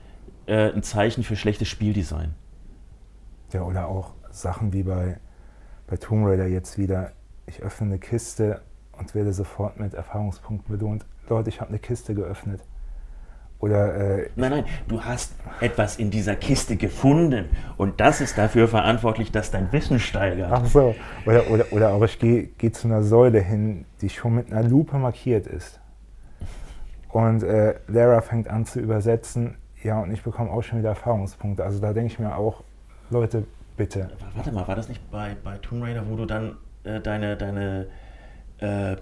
äh, 0.45 0.71
ein 0.71 0.83
Zeichen 0.83 1.23
für 1.23 1.35
schlechtes 1.35 1.67
Spieldesign. 1.67 2.35
Ja, 3.51 3.63
oder 3.63 3.87
auch 3.87 4.13
Sachen 4.29 4.73
wie 4.73 4.83
bei, 4.83 5.17
bei 5.87 5.97
Tomb 5.97 6.27
Raider 6.27 6.45
jetzt 6.45 6.77
wieder, 6.77 7.13
ich 7.47 7.61
öffne 7.61 7.87
eine 7.87 7.99
Kiste 7.99 8.61
und 8.91 9.15
werde 9.15 9.33
sofort 9.33 9.79
mit 9.79 9.93
Erfahrungspunkten 9.93 10.77
belohnt. 10.77 11.05
Leute, 11.29 11.49
ich 11.49 11.61
habe 11.61 11.69
eine 11.69 11.79
Kiste 11.79 12.13
geöffnet. 12.13 12.61
Oder, 13.59 13.95
äh, 13.95 14.29
nein, 14.35 14.51
nein, 14.51 14.65
du 14.87 15.03
hast 15.03 15.33
etwas 15.59 15.97
in 15.97 16.11
dieser 16.11 16.35
Kiste 16.35 16.77
gefunden 16.77 17.45
und 17.77 17.99
das 17.99 18.21
ist 18.21 18.37
dafür 18.37 18.67
verantwortlich, 18.67 19.31
dass 19.31 19.51
dein 19.51 19.71
Wissen 19.73 19.99
steigert. 19.99 20.51
Ach 20.51 20.65
so, 20.65 20.95
oder, 21.25 21.49
oder, 21.49 21.65
oder 21.71 21.89
aber 21.89 22.05
ich 22.05 22.19
gehe 22.19 22.49
geh 22.57 22.71
zu 22.71 22.87
einer 22.87 23.03
Säule 23.03 23.41
hin, 23.41 23.85
die 24.01 24.09
schon 24.09 24.35
mit 24.35 24.51
einer 24.51 24.67
Lupe 24.67 24.97
markiert 24.97 25.45
ist. 25.47 25.79
Und 27.09 27.43
äh, 27.43 27.75
Lara 27.87 28.21
fängt 28.21 28.47
an 28.47 28.65
zu 28.65 28.79
übersetzen, 28.79 29.57
ja, 29.83 29.99
und 29.99 30.11
ich 30.11 30.23
bekomme 30.23 30.51
auch 30.51 30.61
schon 30.61 30.79
wieder 30.79 30.89
Erfahrungspunkte. 30.89 31.63
Also 31.63 31.79
da 31.79 31.93
denke 31.93 32.13
ich 32.13 32.19
mir 32.19 32.35
auch, 32.35 32.63
Leute, 33.09 33.45
bitte. 33.77 34.09
Warte 34.35 34.51
mal, 34.51 34.67
war 34.67 34.75
das 34.75 34.89
nicht 34.89 35.09
bei, 35.09 35.35
bei 35.43 35.57
Tomb 35.57 35.83
Raider, 35.83 36.07
wo 36.07 36.15
du 36.15 36.25
dann 36.25 36.57
äh, 36.83 36.99
deine, 36.99 37.37
deine 37.37 37.87
äh, 38.59 38.97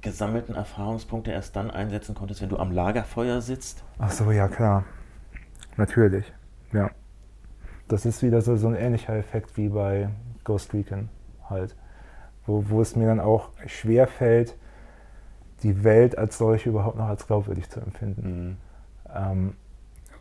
gesammelten 0.00 0.54
Erfahrungspunkte 0.54 1.30
erst 1.30 1.54
dann 1.54 1.70
einsetzen 1.70 2.14
konntest, 2.14 2.42
wenn 2.42 2.48
du 2.48 2.58
am 2.58 2.72
Lagerfeuer 2.72 3.40
sitzt? 3.40 3.84
Ach 3.98 4.10
so, 4.10 4.30
ja 4.30 4.48
klar. 4.48 4.84
Natürlich, 5.76 6.32
ja. 6.72 6.90
Das 7.88 8.06
ist 8.06 8.22
wieder 8.22 8.40
so, 8.40 8.56
so 8.56 8.68
ein 8.68 8.74
ähnlicher 8.74 9.14
Effekt 9.14 9.56
wie 9.56 9.68
bei 9.68 10.08
Ghost 10.44 10.74
Recon 10.74 11.08
halt. 11.48 11.76
Wo, 12.46 12.64
wo 12.68 12.80
es 12.80 12.96
mir 12.96 13.06
dann 13.06 13.20
auch 13.20 13.50
schwer 13.66 14.06
fällt, 14.06 14.56
die 15.62 15.84
Welt 15.84 16.18
als 16.18 16.38
solche 16.38 16.68
überhaupt 16.68 16.96
noch 16.96 17.08
als 17.08 17.26
glaubwürdig 17.26 17.68
zu 17.70 17.80
empfinden. 17.80 18.28
Mhm. 18.28 18.56
Ähm, 19.14 19.52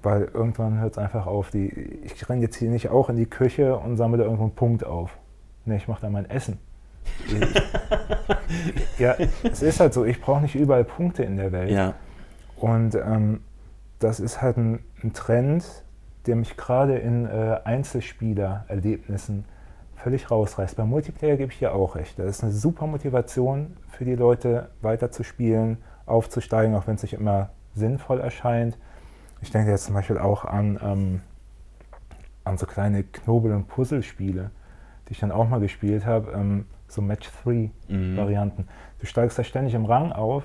weil 0.02 0.30
irgendwann 0.34 0.80
hört 0.80 0.94
es 0.94 0.98
einfach 0.98 1.26
auf. 1.26 1.50
Die, 1.50 1.68
ich 2.04 2.30
renne 2.30 2.42
jetzt 2.42 2.56
hier 2.56 2.70
nicht 2.70 2.90
auch 2.90 3.10
in 3.10 3.18
die 3.18 3.26
Küche 3.26 3.78
und 3.78 3.98
sammle 3.98 4.20
da 4.20 4.24
irgendwo 4.24 4.44
einen 4.44 4.56
Punkt 4.56 4.86
auf. 4.86 5.18
Nee, 5.66 5.78
ich 5.78 5.88
mache 5.88 6.02
da 6.02 6.10
mein 6.10 6.30
Essen. 6.30 6.60
Ich, 7.28 9.00
ja, 9.00 9.16
es 9.44 9.62
ist 9.62 9.80
halt 9.80 9.94
so, 9.94 10.06
ich 10.06 10.22
brauche 10.22 10.42
nicht 10.42 10.56
überall 10.56 10.84
Punkte 10.84 11.24
in 11.24 11.38
der 11.38 11.52
Welt. 11.52 11.72
Ja. 11.72 11.96
Und 12.58 12.96
ähm, 12.96 13.42
das 14.00 14.20
ist 14.20 14.42
halt 14.42 14.58
ein, 14.58 14.80
ein, 15.04 15.14
Trend, 15.14 15.66
der 16.28 16.36
mich 16.36 16.56
gerade 16.56 16.98
in 16.98 17.26
äh, 17.26 17.60
Einzelspielererlebnissen 17.64 19.46
völlig 20.06 20.30
rausreißt. 20.30 20.78
Beim 20.78 20.92
Multiplayer 20.92 21.36
gebe 21.36 21.52
ich 21.52 21.58
dir 21.58 21.74
auch 21.74 21.96
recht. 21.96 22.20
Das 22.20 22.28
ist 22.28 22.44
eine 22.44 22.52
super 22.52 22.86
Motivation 22.86 23.76
für 23.90 24.06
die 24.06 24.14
Leute, 24.14 24.70
weiterzuspielen, 24.84 25.80
aufzusteigen, 26.06 26.76
auch 26.76 26.86
wenn 26.86 26.94
es 26.94 27.02
nicht 27.02 27.14
immer 27.14 27.50
sinnvoll 27.74 28.20
erscheint. 28.20 28.78
Ich 29.42 29.50
denke 29.50 29.72
jetzt 29.72 29.86
zum 29.86 29.96
Beispiel 29.96 30.20
auch 30.20 30.46
an, 30.46 30.80
ähm, 30.84 31.22
an 32.44 32.60
so 32.60 32.68
kleine 32.68 33.02
Knobel- 33.02 33.54
und 33.54 33.68
Puzzlespiele, 33.68 34.52
die 35.10 35.14
ich 35.14 35.20
dann 35.22 35.32
auch 35.32 35.50
mal 35.50 35.60
gespielt 35.60 36.06
habe, 36.06 36.34
ähm, 36.34 36.66
so 36.88 37.02
Match-3-Varianten. 37.02 38.62
Mhm. 38.62 38.68
Du 39.00 39.08
steigst 39.08 39.40
da 39.40 39.44
ständig 39.44 39.74
im 39.74 39.86
Rang 39.86 40.12
auf, 40.12 40.44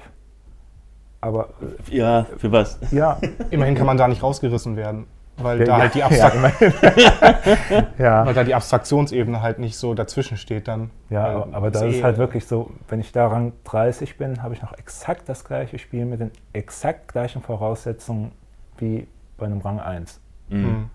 aber. 1.20 1.50
Äh, 1.90 1.96
ja, 1.98 2.26
für 2.38 2.50
was? 2.50 2.78
Ja. 2.92 3.20
Immerhin 3.50 3.74
kann 3.74 3.84
man 3.84 3.98
da 3.98 4.08
nicht 4.08 4.22
rausgerissen 4.22 4.76
werden. 4.76 5.06
Weil 5.42 5.60
ja, 5.60 5.64
da 5.64 5.78
halt 5.78 5.94
die 5.94 6.02
Abstrakt 6.04 6.60
ja, 7.98 8.26
weil 8.26 8.34
da 8.34 8.44
die 8.44 8.54
Abstraktionsebene 8.54 9.42
halt 9.42 9.58
nicht 9.58 9.76
so 9.76 9.94
dazwischen 9.94 10.36
steht 10.36 10.68
dann. 10.68 10.90
Ja, 11.08 11.46
aber 11.52 11.70
da 11.70 11.84
ist 11.84 11.96
es 11.96 12.02
halt 12.02 12.18
wirklich 12.18 12.46
so, 12.46 12.70
wenn 12.88 13.00
ich 13.00 13.12
da 13.12 13.26
Rang 13.28 13.52
30 13.64 14.18
bin, 14.18 14.42
habe 14.42 14.54
ich 14.54 14.62
noch 14.62 14.76
exakt 14.76 15.28
das 15.28 15.44
gleiche 15.44 15.78
Spiel 15.78 16.04
mit 16.04 16.20
den 16.20 16.30
exakt 16.52 17.08
gleichen 17.08 17.42
Voraussetzungen 17.42 18.32
wie 18.78 19.06
bei 19.36 19.46
einem 19.46 19.60
Rang 19.60 19.80
1. 19.80 20.20
Mhm. 20.48 20.58
mhm. 20.58 20.90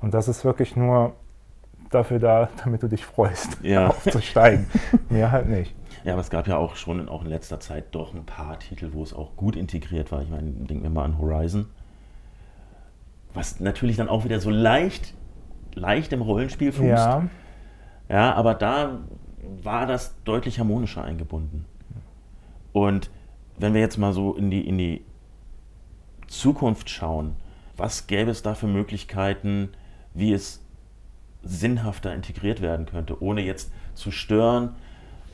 Und 0.00 0.14
das 0.14 0.28
ist 0.28 0.46
wirklich 0.46 0.76
nur 0.76 1.12
dafür 1.90 2.18
da, 2.18 2.48
damit 2.64 2.82
du 2.82 2.88
dich 2.88 3.04
freust, 3.04 3.58
ja. 3.62 3.86
aufzusteigen. 3.88 4.66
Mehr 5.08 5.30
halt 5.30 5.48
nicht. 5.48 5.74
Ja, 6.04 6.14
aber 6.14 6.22
es 6.22 6.30
gab 6.30 6.46
ja 6.46 6.56
auch 6.56 6.76
schon 6.76 7.00
in, 7.00 7.08
auch 7.08 7.22
in 7.22 7.28
letzter 7.28 7.60
Zeit 7.60 7.86
doch 7.94 8.14
ein 8.14 8.24
paar 8.24 8.58
Titel, 8.58 8.90
wo 8.92 9.02
es 9.02 9.12
auch 9.12 9.36
gut 9.36 9.56
integriert 9.56 10.10
war. 10.10 10.22
Ich 10.22 10.30
meine, 10.30 10.50
denken 10.50 10.82
wir 10.82 10.90
mal 10.90 11.04
an 11.04 11.18
Horizon. 11.18 11.66
Was 13.34 13.60
natürlich 13.60 13.96
dann 13.96 14.08
auch 14.08 14.24
wieder 14.24 14.40
so 14.40 14.50
leicht, 14.50 15.14
leicht 15.74 16.12
im 16.12 16.22
Rollenspiel 16.22 16.72
fußt. 16.72 16.88
Ja. 16.88 17.28
ja, 18.08 18.34
aber 18.34 18.54
da 18.54 19.00
war 19.62 19.86
das 19.86 20.14
deutlich 20.24 20.58
harmonischer 20.58 21.04
eingebunden. 21.04 21.64
Und 22.72 23.10
wenn 23.58 23.74
wir 23.74 23.80
jetzt 23.80 23.98
mal 23.98 24.12
so 24.12 24.34
in 24.34 24.50
die, 24.50 24.66
in 24.66 24.78
die 24.78 25.04
Zukunft 26.26 26.90
schauen, 26.90 27.36
was 27.76 28.06
gäbe 28.06 28.30
es 28.30 28.42
da 28.42 28.54
für 28.54 28.66
Möglichkeiten, 28.66 29.70
wie 30.14 30.32
es 30.32 30.62
sinnhafter 31.42 32.14
integriert 32.14 32.60
werden 32.60 32.86
könnte, 32.86 33.22
ohne 33.22 33.42
jetzt 33.42 33.72
zu 33.94 34.10
stören, 34.10 34.76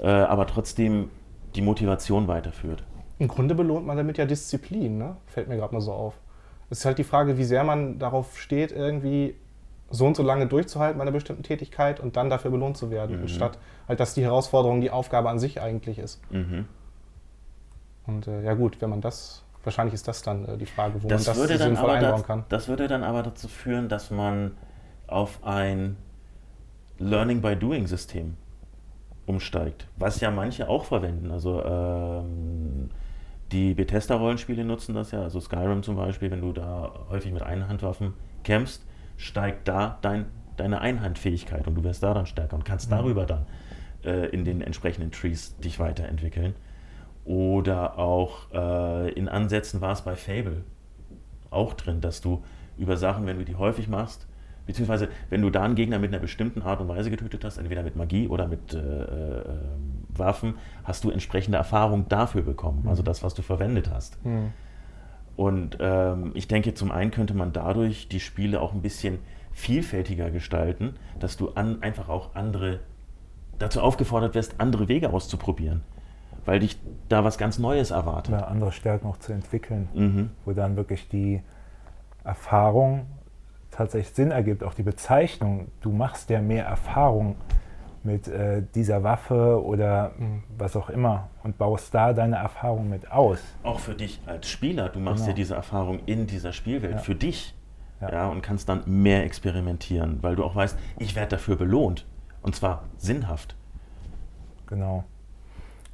äh, 0.00 0.08
aber 0.08 0.46
trotzdem 0.46 1.10
die 1.54 1.62
Motivation 1.62 2.28
weiterführt. 2.28 2.84
Im 3.18 3.28
Grunde 3.28 3.54
belohnt 3.54 3.86
man 3.86 3.96
damit 3.96 4.18
ja 4.18 4.26
Disziplin, 4.26 4.98
ne? 4.98 5.16
fällt 5.26 5.48
mir 5.48 5.56
gerade 5.56 5.74
mal 5.74 5.80
so 5.80 5.92
auf. 5.92 6.14
Es 6.70 6.80
ist 6.80 6.84
halt 6.84 6.98
die 6.98 7.04
Frage, 7.04 7.38
wie 7.38 7.44
sehr 7.44 7.64
man 7.64 7.98
darauf 7.98 8.38
steht, 8.38 8.72
irgendwie 8.72 9.34
so 9.90 10.06
und 10.06 10.16
so 10.16 10.22
lange 10.22 10.46
durchzuhalten 10.46 10.98
bei 10.98 11.02
einer 11.02 11.12
bestimmten 11.12 11.44
Tätigkeit 11.44 12.00
und 12.00 12.16
dann 12.16 12.28
dafür 12.28 12.50
belohnt 12.50 12.76
zu 12.76 12.90
werden, 12.90 13.16
mhm. 13.16 13.22
anstatt 13.22 13.58
halt, 13.86 14.00
dass 14.00 14.14
die 14.14 14.22
Herausforderung 14.22 14.80
die 14.80 14.90
Aufgabe 14.90 15.30
an 15.30 15.38
sich 15.38 15.60
eigentlich 15.60 15.98
ist. 15.98 16.20
Mhm. 16.32 16.66
Und 18.06 18.26
äh, 18.26 18.42
ja 18.42 18.54
gut, 18.54 18.80
wenn 18.80 18.90
man 18.90 19.00
das 19.00 19.44
wahrscheinlich 19.66 19.94
ist 19.94 20.08
das 20.08 20.22
dann 20.22 20.46
äh, 20.46 20.56
die 20.56 20.66
Frage, 20.66 21.02
wo 21.02 21.08
das 21.08 21.26
man 21.26 21.36
das 21.48 21.58
sinnvoll 21.58 21.90
einbauen 21.90 22.22
kann. 22.22 22.44
Das 22.48 22.68
würde 22.68 22.88
dann 22.88 23.02
aber 23.02 23.22
dazu 23.22 23.48
führen, 23.48 23.88
dass 23.88 24.10
man 24.10 24.52
auf 25.06 25.44
ein 25.44 25.96
Learning 26.98 27.42
by 27.42 27.56
Doing 27.56 27.86
System 27.86 28.36
umsteigt, 29.26 29.88
was 29.96 30.20
ja 30.20 30.30
manche 30.30 30.68
auch 30.68 30.84
verwenden. 30.84 31.30
Also 31.30 31.62
ähm, 31.64 32.90
die 33.52 33.74
Bethesda-Rollenspiele 33.74 34.64
nutzen 34.64 34.94
das 34.94 35.12
ja, 35.12 35.22
also 35.22 35.40
Skyrim 35.40 35.82
zum 35.82 35.96
Beispiel, 35.96 36.30
wenn 36.30 36.40
du 36.40 36.52
da 36.52 37.06
häufig 37.10 37.32
mit 37.32 37.42
Einhandwaffen 37.42 38.14
kämpfst, 38.42 38.84
steigt 39.16 39.68
da 39.68 39.98
dein, 40.02 40.26
deine 40.56 40.80
Einhandfähigkeit 40.80 41.66
und 41.66 41.76
du 41.76 41.84
wirst 41.84 42.02
da 42.02 42.12
dann 42.14 42.26
stärker 42.26 42.56
und 42.56 42.64
kannst 42.64 42.90
mhm. 42.90 42.96
darüber 42.96 43.24
dann 43.26 43.46
äh, 44.04 44.28
in 44.30 44.44
den 44.44 44.60
entsprechenden 44.60 45.12
Trees 45.12 45.56
dich 45.58 45.78
weiterentwickeln. 45.78 46.54
Oder 47.24 47.98
auch 47.98 48.52
äh, 48.52 49.10
in 49.12 49.28
Ansätzen 49.28 49.80
war 49.80 49.92
es 49.92 50.02
bei 50.02 50.16
Fable 50.16 50.64
auch 51.50 51.74
drin, 51.74 52.00
dass 52.00 52.20
du 52.20 52.44
über 52.76 52.96
Sachen, 52.96 53.26
wenn 53.26 53.38
du 53.38 53.44
die 53.44 53.56
häufig 53.56 53.88
machst, 53.88 54.26
beziehungsweise 54.66 55.08
wenn 55.30 55.42
du 55.42 55.50
da 55.50 55.62
einen 55.62 55.74
Gegner 55.74 55.98
mit 55.98 56.12
einer 56.12 56.20
bestimmten 56.20 56.62
Art 56.62 56.80
und 56.80 56.88
Weise 56.88 57.10
getötet 57.10 57.44
hast, 57.44 57.58
entweder 57.58 57.82
mit 57.82 57.96
Magie 57.96 58.28
oder 58.28 58.48
mit 58.48 58.74
äh, 58.74 58.78
äh, 58.78 59.44
Waffen, 60.08 60.54
hast 60.84 61.04
du 61.04 61.10
entsprechende 61.10 61.58
Erfahrung 61.58 62.08
dafür 62.08 62.42
bekommen, 62.42 62.82
mhm. 62.82 62.88
also 62.88 63.02
das, 63.02 63.22
was 63.22 63.34
du 63.34 63.42
verwendet 63.42 63.90
hast. 63.90 64.24
Mhm. 64.24 64.52
Und 65.36 65.76
ähm, 65.80 66.32
ich 66.34 66.48
denke, 66.48 66.74
zum 66.74 66.90
einen 66.90 67.10
könnte 67.10 67.34
man 67.34 67.52
dadurch 67.52 68.08
die 68.08 68.20
Spiele 68.20 68.60
auch 68.60 68.72
ein 68.72 68.80
bisschen 68.80 69.18
vielfältiger 69.52 70.30
gestalten, 70.30 70.94
dass 71.20 71.36
du 71.36 71.50
an, 71.50 71.82
einfach 71.82 72.08
auch 72.08 72.34
andere 72.34 72.80
dazu 73.58 73.80
aufgefordert 73.80 74.34
wirst, 74.34 74.60
andere 74.60 74.88
Wege 74.88 75.12
auszuprobieren 75.12 75.82
weil 76.46 76.60
dich 76.60 76.78
da 77.08 77.24
was 77.24 77.36
ganz 77.36 77.58
Neues 77.58 77.90
erwartet. 77.90 78.32
Ja, 78.32 78.46
andere 78.46 78.72
Stärken 78.72 79.06
auch 79.06 79.18
zu 79.18 79.32
entwickeln, 79.32 79.88
mhm. 79.92 80.30
wo 80.44 80.52
dann 80.52 80.76
wirklich 80.76 81.08
die 81.08 81.42
Erfahrung 82.24 83.06
tatsächlich 83.76 84.14
Sinn 84.14 84.30
ergibt, 84.30 84.64
auch 84.64 84.74
die 84.74 84.82
Bezeichnung, 84.82 85.68
du 85.80 85.92
machst 85.92 86.30
ja 86.30 86.40
mehr 86.40 86.64
Erfahrung 86.64 87.36
mit 88.02 88.28
äh, 88.28 88.62
dieser 88.74 89.02
Waffe 89.02 89.62
oder 89.62 90.12
mhm. 90.16 90.44
was 90.56 90.76
auch 90.76 90.88
immer 90.88 91.28
und 91.42 91.58
baust 91.58 91.92
da 91.92 92.12
deine 92.12 92.36
Erfahrung 92.36 92.88
mit 92.88 93.10
aus. 93.10 93.40
Auch 93.62 93.80
für 93.80 93.94
dich 93.94 94.20
als 94.26 94.48
Spieler, 94.48 94.88
du 94.88 95.00
machst 95.00 95.18
genau. 95.18 95.28
ja 95.28 95.34
diese 95.34 95.54
Erfahrung 95.54 96.00
in 96.06 96.26
dieser 96.26 96.52
Spielwelt 96.52 96.94
ja. 96.94 96.98
für 96.98 97.14
dich 97.14 97.54
ja. 98.00 98.12
ja. 98.12 98.28
und 98.28 98.42
kannst 98.42 98.68
dann 98.68 98.82
mehr 98.86 99.24
experimentieren, 99.24 100.22
weil 100.22 100.36
du 100.36 100.44
auch 100.44 100.54
weißt, 100.54 100.78
ich 100.98 101.16
werde 101.16 101.30
dafür 101.30 101.56
belohnt 101.56 102.06
und 102.42 102.54
zwar 102.54 102.84
sinnhaft. 102.96 103.56
Genau. 104.68 105.04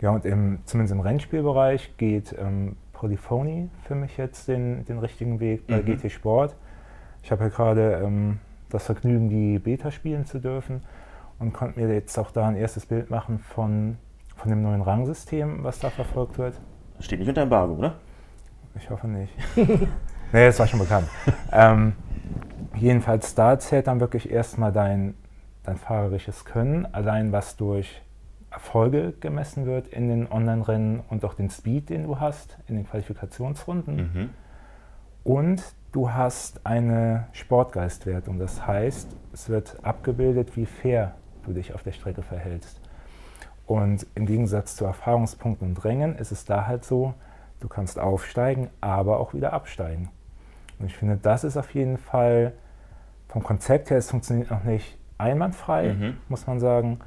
Ja, 0.01 0.11
und 0.11 0.25
im, 0.25 0.59
zumindest 0.64 0.92
im 0.92 1.01
Rennspielbereich 1.01 1.97
geht 1.97 2.35
ähm, 2.38 2.77
Polyphony 2.92 3.71
für 3.85 3.95
mich 3.95 4.16
jetzt 4.16 4.49
den, 4.49 4.85
den 4.85 4.99
richtigen 4.99 5.40
Weg 5.40 5.66
bei 5.66 5.79
mhm. 5.81 5.87
GT 5.87 6.11
Sport. 6.11 6.57
Ich 7.22 7.30
habe 7.30 7.44
ja 7.44 7.48
gerade 7.50 8.02
ähm, 8.04 8.38
das 8.68 8.85
Vergnügen, 8.85 9.28
die 9.28 9.58
Beta 9.58 9.90
spielen 9.90 10.26
zu 10.26 10.40
dürfen 10.40 10.82
und 11.38 11.52
konnte 11.52 11.80
mir 11.80 11.92
jetzt 11.92 12.18
auch 12.18 12.30
da 12.30 12.48
ein 12.48 12.56
erstes 12.56 12.87
Bild 12.87 13.11
machen 13.11 13.38
von, 13.38 13.96
von 14.37 14.50
dem 14.50 14.62
neuen 14.62 14.82
Rangsystem, 14.82 15.62
was 15.62 15.78
da 15.78 15.90
verfolgt 15.90 16.38
wird. 16.38 16.54
Steht 17.00 17.20
nicht 17.20 17.28
unter 17.28 17.42
Embargo, 17.42 17.74
oder? 17.74 17.94
Ich 18.76 18.88
hoffe 18.90 19.06
nicht. 19.06 19.32
nee, 19.56 19.87
das 20.32 20.58
war 20.58 20.66
schon 20.66 20.80
bekannt. 20.80 21.08
ähm, 21.52 21.94
jedenfalls 22.76 23.35
da 23.35 23.58
zählt 23.58 23.87
dann 23.87 24.00
wirklich 24.00 24.30
erstmal 24.30 24.72
dein, 24.72 25.14
dein 25.62 25.76
fahrerisches 25.76 26.44
Können, 26.44 26.87
allein 26.92 27.32
was 27.32 27.56
durch 27.56 28.02
Erfolge 28.50 29.14
gemessen 29.20 29.66
wird 29.66 29.88
in 29.88 30.08
den 30.08 30.30
Online-Rennen 30.30 31.00
und 31.08 31.24
auch 31.24 31.35
den 31.35 31.50
Speed, 31.50 31.88
den 31.90 32.04
du 32.04 32.20
hast 32.20 32.58
in 32.68 32.76
den 32.76 32.87
Qualifikationsrunden. 32.87 33.96
Mhm. 33.96 34.30
Und 35.24 35.62
du 35.92 36.11
hast 36.11 36.66
eine 36.66 37.28
Sportgeistwertung. 37.33 38.38
Das 38.38 38.66
heißt, 38.66 39.14
es 39.33 39.48
wird 39.48 39.78
abgebildet, 39.83 40.57
wie 40.57 40.66
fair 40.66 41.14
du 41.44 41.52
dich 41.52 41.74
auf 41.74 41.83
der 41.83 41.92
Strecke 41.92 42.22
verhältst. 42.22 42.81
Und 43.66 44.07
im 44.14 44.26
Gegensatz 44.26 44.74
zu 44.74 44.85
Erfahrungspunkten 44.85 45.68
und 45.68 45.85
Rängen 45.85 46.16
ist 46.16 46.33
es 46.33 46.44
da 46.44 46.66
halt 46.66 46.85
so, 46.85 47.14
du 47.61 47.68
kannst 47.68 47.98
aufsteigen, 47.98 48.68
aber 48.81 49.20
auch 49.20 49.35
wieder 49.35 49.52
absteigen. 49.52 50.11
Und 50.78 50.87
ich 50.87 50.96
finde, 50.96 51.16
das 51.16 51.44
ist 51.44 51.57
auf 51.57 51.72
jeden 51.74 51.96
Fall 51.96 52.55
vom 53.28 53.42
Konzept 53.42 53.90
her, 53.90 53.98
es 53.98 54.11
funktioniert 54.11 54.50
noch 54.50 54.64
nicht 54.64 54.98
einwandfrei, 55.16 55.94
mhm. 55.94 56.16
muss 56.28 56.46
man 56.46 56.59
sagen. 56.59 56.98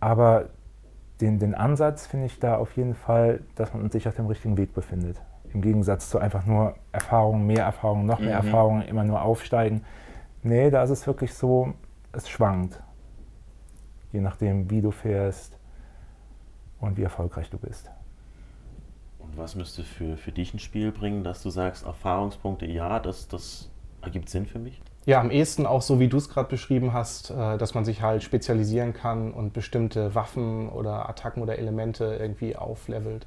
Aber 0.00 0.46
den, 1.20 1.38
den 1.38 1.54
Ansatz 1.54 2.06
finde 2.06 2.26
ich 2.26 2.40
da 2.40 2.56
auf 2.56 2.76
jeden 2.76 2.94
Fall, 2.94 3.40
dass 3.54 3.74
man 3.74 3.90
sich 3.90 4.08
auf 4.08 4.14
dem 4.14 4.26
richtigen 4.26 4.56
Weg 4.56 4.72
befindet. 4.72 5.20
Im 5.52 5.62
Gegensatz 5.62 6.10
zu 6.10 6.18
einfach 6.18 6.46
nur 6.46 6.74
Erfahrung, 6.92 7.46
mehr 7.46 7.64
Erfahrung, 7.64 8.06
noch 8.06 8.20
mehr 8.20 8.40
mhm. 8.40 8.46
Erfahrung, 8.46 8.82
immer 8.82 9.04
nur 9.04 9.22
aufsteigen. 9.22 9.84
Nee, 10.42 10.70
da 10.70 10.82
ist 10.82 10.90
es 10.90 11.06
wirklich 11.06 11.34
so, 11.34 11.74
es 12.12 12.28
schwankt 12.28 12.80
je 14.12 14.20
nachdem, 14.20 14.70
wie 14.70 14.80
du 14.80 14.90
fährst 14.90 15.58
und 16.80 16.96
wie 16.96 17.02
erfolgreich 17.02 17.50
du 17.50 17.58
bist. 17.58 17.90
Und 19.18 19.36
was 19.36 19.54
müsste 19.54 19.84
für, 19.84 20.16
für 20.16 20.32
dich 20.32 20.54
ein 20.54 20.58
Spiel 20.58 20.92
bringen, 20.92 21.24
dass 21.24 21.42
du 21.42 21.50
sagst, 21.50 21.84
Erfahrungspunkte, 21.84 22.66
ja, 22.66 22.98
das, 22.98 23.28
das 23.28 23.70
ergibt 24.02 24.28
Sinn 24.28 24.46
für 24.46 24.58
mich? 24.58 24.82
Ja, 25.06 25.20
am 25.20 25.30
ehesten 25.30 25.66
auch 25.66 25.82
so, 25.82 25.98
wie 26.00 26.08
du 26.08 26.16
es 26.16 26.28
gerade 26.28 26.48
beschrieben 26.48 26.92
hast, 26.92 27.30
äh, 27.30 27.58
dass 27.58 27.74
man 27.74 27.84
sich 27.84 28.02
halt 28.02 28.22
spezialisieren 28.22 28.92
kann 28.92 29.32
und 29.32 29.52
bestimmte 29.52 30.14
Waffen 30.14 30.68
oder 30.68 31.08
Attacken 31.08 31.42
oder 31.42 31.58
Elemente 31.58 32.16
irgendwie 32.18 32.56
auflevelt 32.56 33.26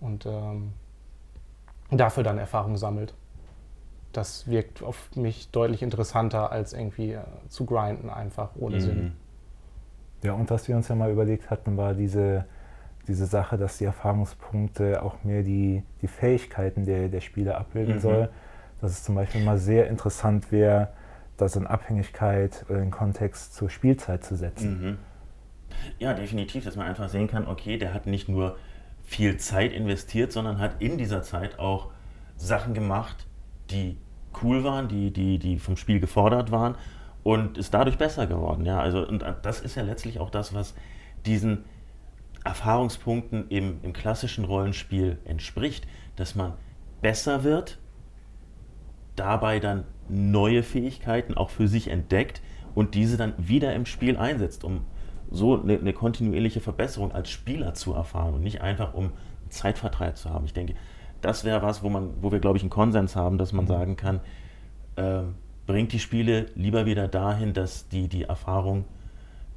und 0.00 0.26
ähm, 0.26 0.72
dafür 1.90 2.22
dann 2.22 2.38
Erfahrung 2.38 2.76
sammelt. 2.76 3.14
Das 4.12 4.48
wirkt 4.48 4.82
auf 4.82 5.10
mich 5.14 5.50
deutlich 5.50 5.82
interessanter, 5.82 6.50
als 6.50 6.72
irgendwie 6.72 7.12
äh, 7.12 7.20
zu 7.48 7.66
grinden 7.66 8.08
einfach 8.08 8.50
ohne 8.56 8.76
mhm. 8.76 8.80
Sinn. 8.80 9.12
Ja, 10.22 10.32
und 10.32 10.50
was 10.50 10.68
wir 10.68 10.76
uns 10.76 10.88
ja 10.88 10.94
mal 10.94 11.10
überlegt 11.10 11.50
hatten, 11.50 11.76
war 11.76 11.94
diese, 11.94 12.46
diese 13.06 13.26
Sache, 13.26 13.58
dass 13.58 13.78
die 13.78 13.84
Erfahrungspunkte 13.84 15.02
auch 15.02 15.22
mehr 15.22 15.42
die, 15.42 15.82
die 16.02 16.08
Fähigkeiten 16.08 16.84
der, 16.84 17.08
der 17.08 17.20
Spieler 17.20 17.58
abbilden 17.58 17.96
mhm. 17.96 18.00
soll. 18.00 18.28
Dass 18.80 18.90
es 18.90 19.04
zum 19.04 19.14
Beispiel 19.14 19.42
mal 19.44 19.58
sehr 19.58 19.88
interessant 19.88 20.52
wäre, 20.52 20.88
das 21.36 21.56
in 21.56 21.66
Abhängigkeit 21.66 22.64
oder 22.68 22.80
in 22.80 22.90
Kontext 22.90 23.54
zur 23.54 23.70
Spielzeit 23.70 24.24
zu 24.24 24.36
setzen. 24.36 24.80
Mhm. 24.80 24.98
Ja, 25.98 26.14
definitiv, 26.14 26.64
dass 26.64 26.76
man 26.76 26.86
einfach 26.86 27.08
sehen 27.08 27.28
kann, 27.28 27.46
okay, 27.46 27.76
der 27.76 27.92
hat 27.92 28.06
nicht 28.06 28.28
nur 28.28 28.56
viel 29.06 29.38
Zeit 29.38 29.72
investiert, 29.72 30.32
sondern 30.32 30.58
hat 30.58 30.82
in 30.82 30.98
dieser 30.98 31.22
Zeit 31.22 31.58
auch 31.58 31.90
Sachen 32.36 32.74
gemacht, 32.74 33.26
die 33.70 33.96
cool 34.42 34.64
waren, 34.64 34.88
die, 34.88 35.12
die, 35.12 35.38
die 35.38 35.58
vom 35.58 35.76
Spiel 35.76 36.00
gefordert 36.00 36.50
waren 36.50 36.74
und 37.22 37.56
ist 37.56 37.72
dadurch 37.72 37.96
besser 37.96 38.26
geworden. 38.26 38.66
Ja, 38.66 38.80
also 38.80 39.06
und 39.06 39.24
das 39.42 39.60
ist 39.60 39.76
ja 39.76 39.82
letztlich 39.82 40.18
auch 40.18 40.28
das, 40.28 40.52
was 40.52 40.74
diesen 41.24 41.64
Erfahrungspunkten 42.44 43.48
im, 43.48 43.78
im 43.82 43.92
klassischen 43.92 44.44
Rollenspiel 44.44 45.18
entspricht, 45.24 45.86
dass 46.16 46.34
man 46.34 46.54
besser 47.00 47.44
wird, 47.44 47.78
dabei 49.14 49.60
dann 49.60 49.84
neue 50.08 50.62
Fähigkeiten 50.62 51.34
auch 51.34 51.50
für 51.50 51.68
sich 51.68 51.88
entdeckt 51.88 52.42
und 52.74 52.94
diese 52.94 53.16
dann 53.16 53.34
wieder 53.38 53.74
im 53.74 53.86
Spiel 53.86 54.16
einsetzt, 54.16 54.62
um 54.64 54.84
so 55.30 55.60
eine, 55.60 55.78
eine 55.78 55.92
kontinuierliche 55.92 56.60
Verbesserung 56.60 57.12
als 57.12 57.30
Spieler 57.30 57.74
zu 57.74 57.94
erfahren 57.94 58.34
und 58.34 58.42
nicht 58.42 58.60
einfach 58.60 58.94
um 58.94 59.12
Zeitvertreib 59.48 60.16
zu 60.16 60.30
haben. 60.30 60.44
Ich 60.44 60.52
denke, 60.52 60.74
das 61.20 61.44
wäre 61.44 61.62
was, 61.62 61.82
wo 61.82 61.88
man, 61.88 62.10
wo 62.20 62.32
wir 62.32 62.38
glaube 62.38 62.58
ich 62.58 62.62
einen 62.62 62.70
Konsens 62.70 63.16
haben, 63.16 63.38
dass 63.38 63.52
man 63.52 63.64
mhm. 63.64 63.68
sagen 63.68 63.96
kann, 63.96 64.20
äh, 64.96 65.22
bringt 65.66 65.92
die 65.92 65.98
Spiele 65.98 66.46
lieber 66.54 66.86
wieder 66.86 67.08
dahin, 67.08 67.52
dass 67.52 67.88
die, 67.88 68.08
die 68.08 68.24
Erfahrung, 68.24 68.84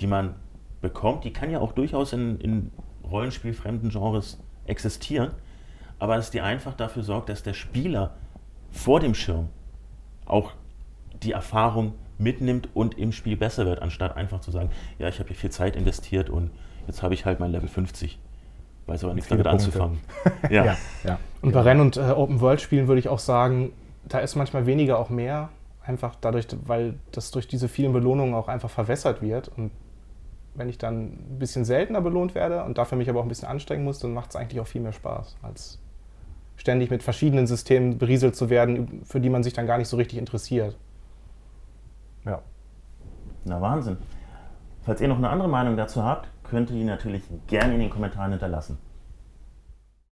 die 0.01 0.07
man 0.07 0.35
bekommt, 0.81 1.23
die 1.23 1.33
kann 1.33 1.51
ja 1.51 1.59
auch 1.59 1.73
durchaus 1.73 2.13
in, 2.13 2.39
in 2.39 2.71
rollenspielfremden 3.03 3.89
Genres 3.89 4.39
existieren, 4.65 5.31
aber 5.99 6.15
dass 6.15 6.31
die 6.31 6.41
einfach 6.41 6.73
dafür 6.73 7.03
sorgt, 7.03 7.29
dass 7.29 7.43
der 7.43 7.53
Spieler 7.53 8.15
vor 8.71 8.99
dem 8.99 9.13
Schirm 9.13 9.49
auch 10.25 10.53
die 11.23 11.33
Erfahrung 11.33 11.93
mitnimmt 12.19 12.69
und 12.73 12.97
im 12.97 13.11
Spiel 13.11 13.37
besser 13.37 13.65
wird, 13.65 13.81
anstatt 13.81 14.15
einfach 14.15 14.41
zu 14.41 14.51
sagen, 14.51 14.69
ja, 14.99 15.07
ich 15.07 15.19
habe 15.19 15.29
hier 15.29 15.37
viel 15.37 15.49
Zeit 15.49 15.75
investiert 15.75 16.29
und 16.29 16.51
jetzt 16.87 17.01
habe 17.01 17.13
ich 17.13 17.25
halt 17.25 17.39
mein 17.39 17.51
Level 17.51 17.69
50. 17.69 18.19
Weiß 18.85 19.03
aber 19.03 19.13
nichts 19.13 19.29
damit 19.29 19.45
Punkte. 19.45 19.65
anzufangen. 19.65 19.99
ja. 20.49 20.65
ja. 20.65 20.77
ja. 21.03 21.19
Und 21.41 21.53
bei 21.53 21.61
Renn- 21.61 21.79
und 21.79 21.97
äh, 21.97 22.01
Open-World-Spielen 22.01 22.87
würde 22.87 22.99
ich 22.99 23.07
auch 23.07 23.19
sagen, 23.19 23.71
da 24.07 24.19
ist 24.19 24.35
manchmal 24.35 24.65
weniger 24.65 24.99
auch 24.99 25.09
mehr 25.09 25.49
einfach 25.83 26.15
dadurch, 26.19 26.47
weil 26.65 26.95
das 27.11 27.31
durch 27.31 27.47
diese 27.47 27.67
vielen 27.67 27.93
Belohnungen 27.93 28.33
auch 28.33 28.47
einfach 28.47 28.69
verwässert 28.69 29.21
wird. 29.21 29.51
Und 29.55 29.71
wenn 30.55 30.69
ich 30.69 30.77
dann 30.77 31.13
ein 31.13 31.39
bisschen 31.39 31.65
seltener 31.65 32.01
belohnt 32.01 32.35
werde 32.35 32.63
und 32.63 32.77
dafür 32.77 32.97
mich 32.97 33.09
aber 33.09 33.19
auch 33.19 33.23
ein 33.25 33.29
bisschen 33.29 33.47
anstrengen 33.47 33.83
muss, 33.83 33.99
dann 33.99 34.13
macht 34.13 34.31
es 34.31 34.35
eigentlich 34.35 34.59
auch 34.59 34.67
viel 34.67 34.81
mehr 34.81 34.93
Spaß, 34.93 35.37
als 35.41 35.79
ständig 36.57 36.89
mit 36.89 37.03
verschiedenen 37.03 37.47
Systemen 37.47 37.97
berieselt 37.97 38.35
zu 38.35 38.49
werden, 38.49 39.01
für 39.05 39.21
die 39.21 39.29
man 39.29 39.43
sich 39.43 39.53
dann 39.53 39.65
gar 39.65 39.77
nicht 39.77 39.87
so 39.87 39.97
richtig 39.97 40.19
interessiert. 40.19 40.75
Ja. 42.25 42.41
Na 43.45 43.61
Wahnsinn. 43.61 43.97
Falls 44.81 45.01
ihr 45.01 45.07
noch 45.07 45.17
eine 45.17 45.29
andere 45.29 45.49
Meinung 45.49 45.77
dazu 45.77 46.03
habt, 46.03 46.29
könnt 46.43 46.69
ihr 46.71 46.77
die 46.77 46.83
natürlich 46.83 47.23
gerne 47.47 47.73
in 47.75 47.79
den 47.79 47.89
Kommentaren 47.89 48.31
hinterlassen. 48.31 48.77